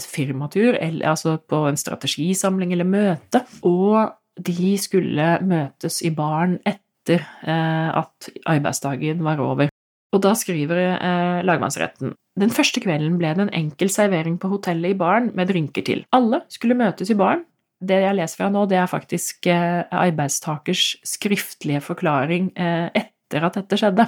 firmatur, 0.02 0.78
eller, 0.80 1.10
altså 1.10 1.38
på 1.38 1.66
en 1.68 1.78
strategisamling 1.78 2.74
eller 2.74 2.88
møte, 2.88 3.44
og 3.66 4.16
de 4.42 4.74
skulle 4.82 5.30
møtes 5.46 6.02
i 6.06 6.14
baren 6.14 6.58
etter 6.66 7.22
eh, 7.22 7.90
at 7.94 8.30
arbeidsdagen 8.50 9.24
var 9.26 9.42
over. 9.44 9.70
Og 10.14 10.22
da 10.22 10.34
skriver 10.38 10.84
eh, 10.94 11.40
lagmannsretten 11.46 12.14
den 12.40 12.50
første 12.54 12.82
kvelden 12.82 13.20
ble 13.22 13.30
det 13.38 13.46
en 13.46 13.54
enkel 13.54 13.92
servering 13.94 14.40
på 14.42 14.50
hotellet 14.56 14.96
i 14.96 14.98
baren 14.98 15.30
med 15.38 15.52
drinker 15.52 15.86
til. 15.86 16.02
Alle 16.18 16.42
skulle 16.54 16.78
møtes 16.78 17.12
i 17.14 17.18
baren. 17.18 17.44
Det 17.84 18.00
jeg 18.04 18.18
leser 18.18 18.40
fra 18.40 18.50
nå, 18.54 18.64
det 18.72 18.78
er 18.80 18.92
faktisk 18.92 19.50
eh, 19.52 19.82
arbeidstakers 19.92 20.86
skriftlige 21.08 21.82
forklaring 21.84 22.52
eh, 22.56 22.88
etter 23.04 23.48
at 23.48 23.60
dette 23.60 23.80
skjedde. 23.80 24.08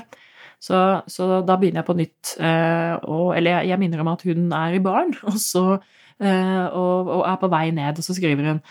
Så, 0.63 0.79
så 1.11 1.27
da 1.45 1.57
begynner 1.59 1.81
jeg 1.81 1.89
på 1.89 1.97
nytt. 1.99 2.35
Eh, 2.39 2.93
og, 3.03 3.33
eller 3.35 3.65
jeg, 3.67 3.79
minner 3.81 4.03
om 4.05 4.13
at 4.13 4.23
hun 4.27 4.47
er 4.55 4.77
i 4.77 4.83
baren, 4.83 5.11
og, 5.27 5.35
og, 5.65 7.09
og, 7.19 7.23
er 7.27 7.41
på 7.41 7.51
vei 7.51 7.65
ned, 7.75 7.99
og 7.99 8.07
så 8.07 8.15
skriver 8.15 8.53
hun 8.53 8.63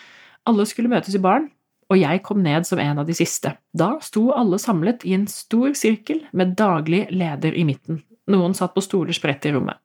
alle 0.49 0.67
skulle 0.69 0.91
møtes 0.93 1.15
i 1.17 1.23
baren, 1.25 1.49
og 1.93 2.01
jeg 2.01 2.23
kom 2.25 2.43
ned 2.45 2.67
som 2.69 2.81
en 2.81 3.01
av 3.01 3.09
de 3.09 3.17
siste. 3.17 3.55
Da 3.77 3.95
sto 4.05 4.27
alle 4.37 4.59
samlet 4.61 5.05
i 5.09 5.15
en 5.17 5.27
stor 5.31 5.75
sirkel 5.79 6.23
med 6.37 6.57
daglig 6.59 7.07
leder 7.13 7.57
i 7.57 7.65
midten. 7.69 8.03
Noen 8.33 8.57
satt 8.57 8.75
på 8.77 8.85
stoler 8.85 9.17
spredt 9.17 9.45
i 9.49 9.53
rommet. 9.55 9.81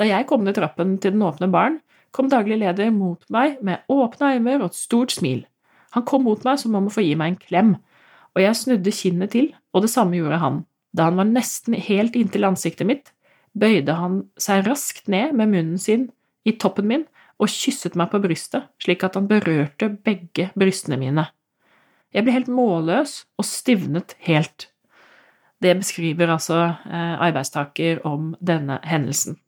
Da 0.00 0.08
jeg 0.08 0.26
kom 0.28 0.44
ned 0.44 0.56
trappen 0.56 0.96
til 1.00 1.14
den 1.14 1.24
åpne 1.24 1.50
baren, 1.52 1.80
kom 2.12 2.28
daglig 2.32 2.60
leder 2.60 2.92
mot 2.94 3.24
meg 3.32 3.58
med 3.64 3.84
åpne 3.92 4.34
øyne 4.36 4.58
og 4.60 4.70
et 4.70 4.78
stort 4.78 5.14
smil. 5.14 5.46
Han 5.96 6.04
kom 6.08 6.24
mot 6.24 6.44
meg 6.44 6.60
som 6.60 6.76
om 6.76 6.88
å 6.88 6.92
få 6.92 7.04
gi 7.04 7.16
meg 7.18 7.32
en 7.32 7.40
klem, 7.40 7.72
og 8.32 8.40
jeg 8.40 8.56
snudde 8.56 8.94
kinnet 8.96 9.34
til, 9.34 9.50
og 9.72 9.84
det 9.84 9.92
samme 9.92 10.16
gjorde 10.16 10.40
han. 10.40 10.62
Da 10.96 11.08
han 11.08 11.18
var 11.20 11.28
nesten 11.28 11.76
helt 11.76 12.16
inntil 12.16 12.48
ansiktet 12.48 12.88
mitt, 12.88 13.12
bøyde 13.52 13.96
han 13.96 14.22
seg 14.40 14.64
raskt 14.68 15.08
ned 15.12 15.36
med 15.36 15.52
munnen 15.52 15.80
sin 15.80 16.08
i 16.48 16.54
toppen 16.56 16.88
min 16.88 17.04
og 17.42 17.50
kysset 17.52 17.96
meg 17.98 18.12
på 18.12 18.20
brystet, 18.22 18.68
slik 18.80 19.04
at 19.04 19.16
han 19.18 19.28
berørte 19.28 19.90
begge 20.04 20.50
brystene 20.58 20.98
mine. 21.00 21.26
Jeg 22.12 22.24
ble 22.24 22.34
helt 22.36 22.50
målløs 22.52 23.22
og 23.40 23.48
stivnet 23.48 24.16
helt. 24.26 24.68
Det 25.62 25.72
beskriver 25.78 26.32
altså 26.34 26.58
eh, 26.68 27.14
arbeidstaker 27.22 28.02
om 28.08 28.32
denne 28.40 28.80
hendelsen. 28.84 29.38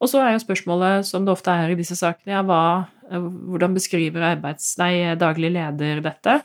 Og 0.00 0.08
så 0.08 0.22
er 0.24 0.34
jo 0.34 0.44
spørsmålet, 0.44 1.06
som 1.08 1.26
det 1.26 1.34
ofte 1.34 1.52
er 1.52 1.72
i 1.72 1.78
disse 1.78 1.96
sakene, 1.98 2.32
ja, 2.32 2.44
hva, 2.46 2.88
hvordan 3.10 3.76
beskriver 3.76 4.24
arbeids, 4.32 4.72
nei, 4.80 5.12
daglig 5.20 5.52
leder 5.52 6.00
dette? 6.04 6.40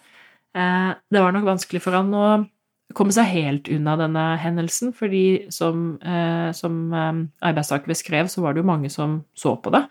Eh, 0.56 0.92
det 1.12 1.24
var 1.24 1.36
nok 1.36 1.48
vanskelig 1.48 1.82
for 1.84 1.96
han 1.96 2.12
å 2.16 2.28
komme 2.96 3.16
seg 3.16 3.32
helt 3.32 3.70
unna 3.72 3.96
denne 4.00 4.26
hendelsen, 4.44 4.92
fordi 4.96 5.48
som, 5.54 5.96
eh, 6.04 6.52
som 6.56 6.82
eh, 6.94 7.22
arbeidstaker 7.48 7.92
beskrev, 7.92 8.30
så 8.32 8.44
var 8.44 8.54
det 8.54 8.64
jo 8.64 8.72
mange 8.72 8.92
som 8.92 9.22
så 9.38 9.56
på 9.56 9.74
det. 9.76 9.86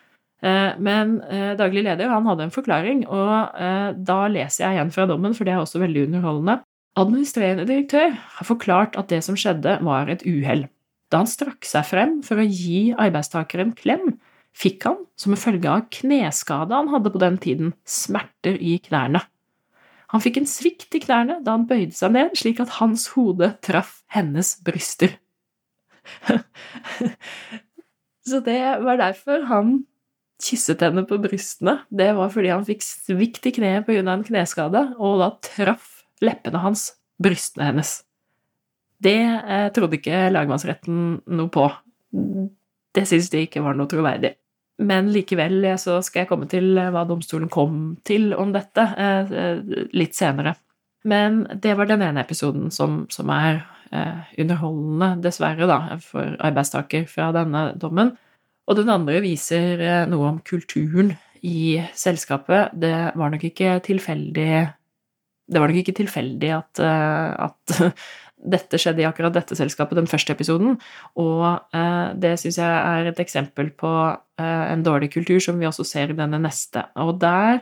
Eh, 0.44 0.76
men 0.78 1.18
eh, 1.33 1.54
daglig 1.56 1.87
leder 1.87 2.12
han 2.12 2.28
hadde 2.28 2.49
en 2.49 2.54
forklaring, 2.54 3.04
og 3.09 3.56
eh, 3.56 3.90
da 3.97 4.21
leser 4.28 4.66
jeg 4.66 4.78
igjen 4.78 4.94
fra 4.94 5.09
dommen, 5.09 5.37
for 5.37 5.49
det 5.49 5.56
er 5.56 5.64
også 5.64 5.80
veldig 5.83 6.06
underholdende. 6.11 6.61
Administrerende 7.00 7.66
direktør 7.66 8.12
har 8.12 8.47
forklart 8.47 8.99
at 9.00 9.09
det 9.11 9.23
som 9.26 9.38
skjedde, 9.38 9.78
var 9.83 10.12
et 10.12 10.23
uhell. 10.28 10.68
Da 11.12 11.20
han 11.23 11.30
strakk 11.30 11.66
seg 11.68 11.87
frem 11.88 12.18
for 12.26 12.40
å 12.40 12.46
gi 12.46 12.94
arbeidstakeren 12.96 13.75
klem, 13.78 14.16
fikk 14.54 14.87
han, 14.88 15.00
som 15.18 15.34
en 15.34 15.40
følge 15.40 15.70
av 15.70 15.87
kneskade 15.92 16.75
han 16.76 16.90
hadde 16.92 17.12
på 17.14 17.23
den 17.23 17.38
tiden, 17.42 17.73
smerter 17.84 18.58
i 18.58 18.78
knærne. 18.82 19.25
Han 20.14 20.23
fikk 20.23 20.38
en 20.38 20.46
svikt 20.49 20.94
i 20.94 21.02
knærne 21.02 21.40
da 21.42 21.56
han 21.56 21.66
bøyde 21.66 21.96
seg 21.96 22.14
ned, 22.14 22.37
slik 22.38 22.61
at 22.62 22.76
hans 22.78 23.08
hode 23.16 23.50
traff 23.66 24.02
hennes 24.14 24.54
bryster. 24.62 25.16
Så 28.28 28.40
det 28.44 28.61
var 28.84 29.00
derfor 29.00 29.49
han 29.50 29.82
kysset 30.44 30.82
henne 30.84 31.04
på 31.08 31.18
brystene, 31.23 31.80
det 31.90 32.12
var 32.16 32.30
fordi 32.32 32.52
han 32.52 32.66
fikk 32.66 32.82
svikt 32.84 33.46
i 33.49 33.54
kneet 33.58 33.87
pga. 33.88 34.02
en 34.12 34.25
kneskade, 34.26 34.87
og 34.99 35.20
da 35.23 35.30
traff 35.42 36.04
leppene 36.23 36.62
hans 36.62 36.92
brystene 37.23 37.73
hennes. 37.73 38.02
Det 39.04 39.20
eh, 39.20 39.68
trodde 39.75 39.99
ikke 39.99 40.28
lagmannsretten 40.32 41.02
noe 41.37 41.52
på. 41.52 41.66
Det 42.94 43.04
syntes 43.04 43.30
de 43.32 43.44
ikke 43.44 43.62
var 43.64 43.76
noe 43.76 43.90
troverdig. 43.90 44.34
Men 44.84 45.11
likevel 45.14 45.68
så 45.78 46.00
skal 46.02 46.25
jeg 46.25 46.30
komme 46.30 46.49
til 46.50 46.73
eh, 46.80 46.90
hva 46.94 47.04
domstolen 47.08 47.50
kom 47.52 47.96
til 48.06 48.32
om 48.38 48.54
dette 48.54 48.87
eh, 48.96 49.34
litt 49.94 50.16
senere. 50.16 50.56
Men 51.04 51.42
det 51.61 51.76
var 51.76 51.90
den 51.90 52.04
ene 52.06 52.25
episoden 52.25 52.70
som, 52.73 53.04
som 53.12 53.28
er 53.34 53.66
underholdende, 54.40 55.20
dessverre, 55.23 55.68
da, 55.70 55.99
for 56.02 56.32
arbeidstaker 56.42 57.04
fra 57.06 57.28
denne 57.37 57.61
dommen. 57.78 58.08
Og 58.66 58.78
den 58.80 58.88
andre 58.90 59.20
viser 59.23 59.84
noe 60.11 60.32
om 60.32 60.40
kulturen 60.42 61.12
i 61.46 61.76
selskapet. 61.94 62.73
Det 62.80 62.96
var 63.20 63.30
nok 63.30 63.44
ikke 63.52 63.76
tilfeldig 63.84 64.49
Det 65.44 65.61
var 65.61 65.70
nok 65.70 65.78
ikke 65.84 65.94
tilfeldig 66.00 66.50
at, 66.56 66.80
at 66.80 67.76
dette 68.44 68.78
skjedde 68.80 69.02
i 69.02 69.09
akkurat 69.09 69.35
dette 69.35 69.57
selskapet, 69.59 69.96
den 69.98 70.11
første 70.11 70.35
episoden. 70.37 70.76
Og 71.20 71.44
eh, 71.74 72.14
det 72.20 72.37
syns 72.42 72.61
jeg 72.61 72.68
er 72.68 73.11
et 73.11 73.20
eksempel 73.24 73.72
på 73.72 73.90
en 74.35 74.80
dårlig 74.83 75.12
kultur 75.14 75.38
som 75.38 75.61
vi 75.61 75.68
også 75.68 75.85
ser 75.87 76.11
i 76.11 76.16
denne 76.18 76.40
neste. 76.42 76.80
Og 76.98 77.20
der 77.22 77.61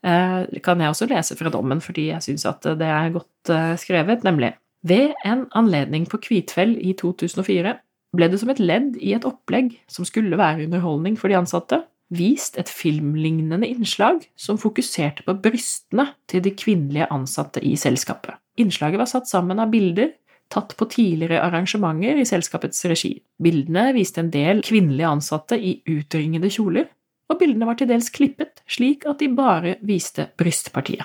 kan 0.00 0.80
jeg 0.80 0.88
også 0.88 1.08
lese 1.10 1.36
fra 1.36 1.50
dommen, 1.52 1.82
fordi 1.84 2.06
jeg 2.06 2.24
syns 2.24 2.46
at 2.48 2.64
det 2.80 2.88
er 2.88 3.10
godt 3.12 3.50
skrevet, 3.82 4.24
nemlig 4.24 4.54
ved 4.82 5.12
en 5.26 5.46
anledning 5.58 6.06
på 6.08 6.20
Kvitfjell 6.22 6.76
i 6.80 6.94
2004 6.96 7.74
ble 8.16 8.28
det 8.30 8.40
som 8.40 8.50
et 8.52 8.60
ledd 8.62 8.96
i 9.02 9.12
et 9.16 9.26
opplegg 9.26 9.74
som 9.90 10.06
skulle 10.06 10.38
være 10.38 10.68
underholdning 10.68 11.18
for 11.18 11.30
de 11.30 11.38
ansatte, 11.38 11.82
vist 12.14 12.56
et 12.60 12.70
filmlignende 12.72 13.68
innslag 13.68 14.22
som 14.38 14.60
fokuserte 14.60 15.26
på 15.26 15.34
brystene 15.44 16.08
til 16.30 16.44
de 16.44 16.54
kvinnelige 16.56 17.08
ansatte 17.12 17.60
i 17.60 17.74
selskapet. 17.76 18.38
Innslaget 18.58 19.00
var 19.00 19.10
satt 19.10 19.28
sammen 19.30 19.60
av 19.62 19.70
bilder 19.70 20.12
tatt 20.52 20.74
på 20.76 20.88
tidligere 20.88 21.42
arrangementer 21.44 22.18
i 22.18 22.26
selskapets 22.26 22.84
regi. 22.88 23.12
Bildene 23.42 23.92
viste 23.96 24.22
en 24.22 24.30
del 24.32 24.62
kvinnelige 24.64 25.10
ansatte 25.10 25.58
i 25.60 25.76
utringede 25.86 26.50
kjoler, 26.52 26.88
og 27.28 27.40
bildene 27.40 27.68
var 27.68 27.76
til 27.78 27.90
dels 27.90 28.08
klippet 28.14 28.62
slik 28.66 29.04
at 29.08 29.20
de 29.20 29.28
bare 29.36 29.76
viste 29.84 30.30
brystpartiet. 30.40 31.04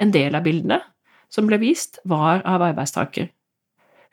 En 0.00 0.14
del 0.14 0.34
av 0.38 0.46
bildene 0.46 0.80
som 1.28 1.48
ble 1.48 1.58
vist, 1.60 1.98
var 2.08 2.40
av 2.48 2.62
arbeidstaker, 2.64 3.28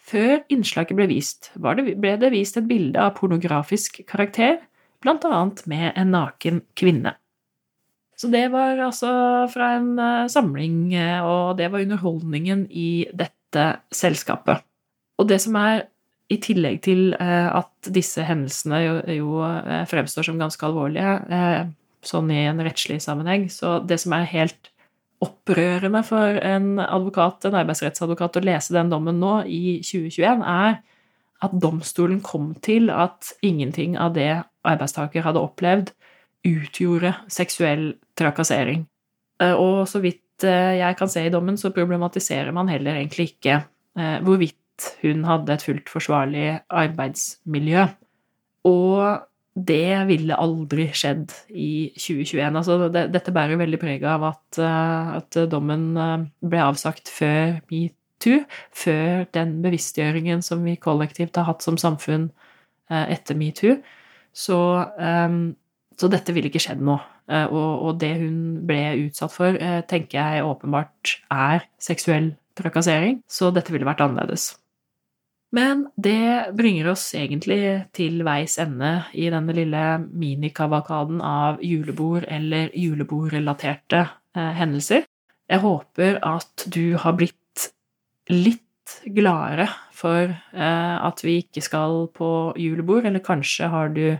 før 0.05 0.43
innslaget 0.53 0.97
ble 0.97 1.07
vist, 1.09 1.51
ble 1.57 2.15
det 2.21 2.31
vist 2.33 2.57
et 2.59 2.67
bilde 2.69 3.01
av 3.01 3.15
pornografisk 3.17 4.03
karakter, 4.09 4.59
blant 5.01 5.25
annet 5.25 5.63
med 5.69 5.93
en 5.95 6.11
naken 6.13 6.61
kvinne. 6.77 7.15
Så 8.15 8.29
det 8.31 8.45
var 8.53 8.79
altså 8.79 9.09
fra 9.51 9.73
en 9.75 9.95
uh, 9.99 10.27
samling, 10.31 10.93
uh, 10.95 11.19
og 11.27 11.57
det 11.59 11.67
var 11.71 11.83
underholdningen 11.83 12.65
i 12.71 13.07
dette 13.11 13.65
selskapet. 13.93 14.63
Og 15.19 15.27
det 15.27 15.41
som 15.43 15.57
er 15.59 15.85
i 16.31 16.39
tillegg 16.41 16.79
til 16.87 17.09
uh, 17.19 17.59
at 17.59 17.91
disse 17.93 18.23
hendelsene 18.25 18.79
jo 19.17 19.43
fremstår 19.91 20.29
som 20.29 20.39
ganske 20.39 20.65
alvorlige, 20.65 21.11
sånn 22.05 22.31
i 22.31 22.45
en 22.47 22.63
rettslig 22.63 23.01
sammenheng, 23.03 23.49
så 23.51 23.79
det 23.83 23.99
som 24.01 24.15
er 24.15 24.29
helt 24.31 24.71
opprørende 25.23 26.01
for 26.05 26.39
en 26.43 26.79
advokat, 26.83 27.47
en 27.47 27.57
arbeidsrettsadvokat 27.61 28.39
å 28.39 28.43
lese 28.45 28.75
den 28.75 28.91
dommen 28.91 29.19
nå, 29.21 29.39
i 29.47 29.79
2021, 29.85 30.43
er 30.43 30.79
at 31.45 31.55
domstolen 31.61 32.21
kom 32.23 32.53
til 32.63 32.89
at 32.93 33.33
ingenting 33.45 33.97
av 33.99 34.15
det 34.15 34.29
arbeidstaker 34.67 35.25
hadde 35.25 35.43
opplevd, 35.43 35.91
utgjorde 36.45 37.15
seksuell 37.31 37.93
trakassering. 38.19 38.85
Eh, 39.41 39.53
og 39.53 39.85
så 39.89 40.01
vidt 40.03 40.45
eh, 40.47 40.79
jeg 40.79 40.97
kan 40.99 41.11
se 41.11 41.25
i 41.25 41.33
dommen, 41.33 41.59
så 41.59 41.73
problematiserer 41.75 42.53
man 42.55 42.71
heller 42.71 42.99
egentlig 42.99 43.33
ikke 43.33 43.59
eh, 43.59 44.17
hvorvidt 44.23 44.89
hun 45.03 45.23
hadde 45.27 45.55
et 45.55 45.63
fullt 45.63 45.91
forsvarlig 45.91 46.49
arbeidsmiljø. 46.67 47.85
Og 48.67 49.21
det 49.55 50.07
ville 50.09 50.35
aldri 50.35 50.89
skjedd 50.91 51.31
i 51.55 51.93
2021. 51.95 52.57
Altså, 52.59 52.89
det, 52.91 53.05
dette 53.13 53.31
bærer 53.35 53.59
veldig 53.61 53.79
preg 53.79 54.03
av 54.03 54.25
at, 54.33 54.59
at, 54.59 55.37
dommen 55.47 55.93
ble 56.43 56.59
avsagt 56.59 57.07
før 57.07 57.61
metoo, 57.71 58.41
før 58.75 59.23
den 59.37 59.61
bevisstgjøringen 59.63 60.43
som 60.43 60.67
vi 60.67 60.75
kollektivt 60.75 61.39
har 61.39 61.47
hatt 61.47 61.63
som 61.63 61.79
samfunn 61.79 62.27
etter 62.91 63.39
metoo. 63.39 63.77
Så, 64.35 64.59
så 65.95 66.11
dette 66.11 66.35
ville 66.35 66.51
ikke 66.51 66.65
skjedd 66.65 66.83
nå. 66.83 66.99
Og, 67.25 67.55
og, 67.57 67.95
det 67.97 68.11
hun 68.19 68.35
ble 68.69 69.07
utsatt 69.07 69.33
for, 69.33 69.57
tenker 69.89 70.19
jeg 70.19 70.45
åpenbart 70.45 71.15
er 71.33 71.65
seksuell 71.81 72.35
trakassering, 72.53 73.23
så 73.25 73.49
dette 73.53 73.73
ville 73.73 73.87
vært 73.87 74.03
annerledes. 74.05 74.51
Men 75.55 75.85
det 75.95 76.51
bringer 76.57 76.89
oss 76.91 77.07
egentlig 77.15 77.59
til 77.95 78.19
veis 78.27 78.57
ende 78.59 79.05
i 79.15 79.29
denne 79.31 79.55
lille 79.55 79.83
minikavalkaden 80.03 81.21
av 81.23 81.61
julebord 81.63 82.25
eller 82.27 82.73
julebordrelaterte 82.75 84.01
eh, 84.35 84.51
hendelser. 84.57 85.05
Jeg 85.47 85.63
håper 85.63 86.19
at 86.25 86.65
du 86.73 86.97
har 86.99 87.15
blitt 87.15 87.69
litt 88.33 88.97
gladere 89.15 89.69
for 89.95 90.33
eh, 90.33 90.95
at 90.97 91.23
vi 91.23 91.39
ikke 91.45 91.63
skal 91.63 92.07
på 92.15 92.29
julebord, 92.59 93.05
eller 93.07 93.23
kanskje 93.23 93.69
har 93.71 93.93
du 93.95 94.17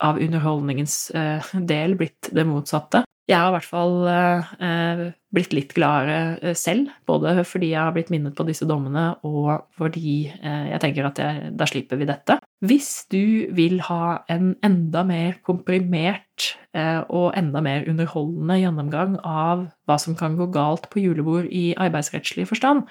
av 0.00 0.20
underholdningens 0.22 1.10
eh, 1.16 1.54
del 1.68 1.96
blitt 2.00 2.32
det 2.34 2.46
motsatte. 2.48 3.04
Jeg 3.30 3.38
har 3.38 3.52
i 3.52 3.54
hvert 3.54 3.68
fall 3.68 3.92
eh, 4.10 5.02
blitt 5.32 5.52
litt 5.54 5.72
gladere 5.76 6.38
eh, 6.42 6.56
selv, 6.58 6.90
både 7.06 7.44
fordi 7.46 7.70
jeg 7.70 7.80
har 7.80 7.94
blitt 7.94 8.10
minnet 8.10 8.34
på 8.34 8.46
disse 8.48 8.66
dommene, 8.66 9.12
og 9.22 9.68
fordi 9.78 10.26
eh, 10.34 10.72
jeg 10.72 10.82
tenker 10.82 11.06
at 11.06 11.20
jeg, 11.22 11.52
da 11.54 11.68
slipper 11.70 12.00
vi 12.00 12.08
dette. 12.10 12.40
Hvis 12.66 12.90
du 13.12 13.46
vil 13.54 13.78
ha 13.86 14.18
en 14.32 14.56
enda 14.66 15.04
mer 15.06 15.38
komprimert 15.46 16.50
eh, 16.74 17.00
og 17.06 17.38
enda 17.38 17.62
mer 17.64 17.86
underholdende 17.90 18.58
gjennomgang 18.58 19.16
av 19.22 19.68
hva 19.86 20.00
som 20.02 20.18
kan 20.18 20.34
gå 20.38 20.50
galt 20.54 20.90
på 20.90 21.04
julebord 21.04 21.46
i 21.46 21.70
arbeidsrettslig 21.78 22.48
forstand, 22.50 22.84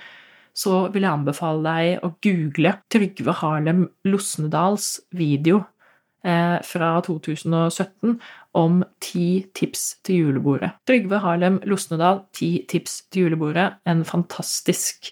så 0.56 0.86
vil 0.92 1.06
jeg 1.06 1.12
anbefale 1.12 1.62
deg 1.68 2.08
å 2.08 2.14
google 2.24 2.74
Trygve 2.92 3.36
Harlem 3.44 3.86
Losnedals 4.08 4.98
video 5.16 5.62
Eh, 5.62 5.81
fra 6.22 6.90
2017 7.02 8.20
om 8.58 8.82
ti 9.02 9.46
tips 9.58 10.04
til 10.06 10.28
julebordet. 10.28 10.74
Trygve 10.86 11.22
Harlem 11.24 11.58
Losnedal, 11.66 12.26
ti 12.36 12.60
tips 12.70 13.00
til 13.10 13.26
julebordet. 13.26 13.80
En 13.90 14.04
fantastisk 14.06 15.10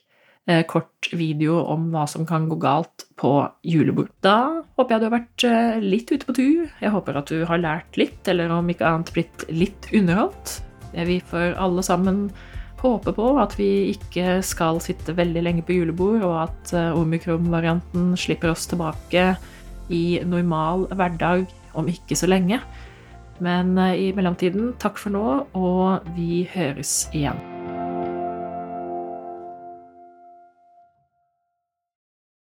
eh, 0.50 0.64
kort 0.68 1.10
video 1.16 1.60
om 1.64 1.90
hva 1.94 2.06
som 2.10 2.28
kan 2.30 2.50
gå 2.52 2.60
galt 2.62 3.08
på 3.20 3.34
julebord. 3.66 4.12
Da 4.26 4.66
håper 4.78 4.96
jeg 4.96 5.02
du 5.02 5.08
har 5.08 5.16
vært 5.18 5.48
eh, 5.48 5.82
litt 5.84 6.12
ute 6.12 6.28
på 6.28 6.36
tur. 6.38 6.70
Jeg 6.82 6.94
håper 6.96 7.20
at 7.22 7.32
du 7.32 7.44
har 7.48 7.62
lært 7.64 8.00
litt, 8.00 8.22
eller 8.28 8.52
om 8.56 8.70
ikke 8.72 8.88
annet 8.88 9.14
blitt 9.16 9.48
litt 9.52 9.92
underholdt. 9.94 10.60
Vi 10.94 11.20
får 11.30 11.54
alle 11.62 11.84
sammen 11.86 12.30
håpe 12.80 13.12
på 13.14 13.26
at 13.42 13.54
vi 13.60 13.92
ikke 13.92 14.40
skal 14.46 14.80
sitte 14.82 15.14
veldig 15.18 15.44
lenge 15.44 15.64
på 15.68 15.76
julebord, 15.78 16.24
og 16.26 16.36
at 16.48 16.76
eh, 16.76 16.92
omikron-varianten 16.98 18.14
slipper 18.20 18.54
oss 18.56 18.68
tilbake 18.72 19.34
i 19.90 20.20
normal 20.26 20.88
hverdag 20.94 21.48
om 21.78 21.90
ikke 21.92 22.18
så 22.18 22.30
lenge. 22.30 22.62
Men 23.44 23.78
eh, 23.78 23.96
i 24.08 24.10
mellomtiden, 24.16 24.74
takk 24.82 25.00
for 25.02 25.16
nå, 25.16 25.28
og 25.58 26.12
vi 26.18 26.44
høres 26.54 27.08
igjen. 27.16 27.49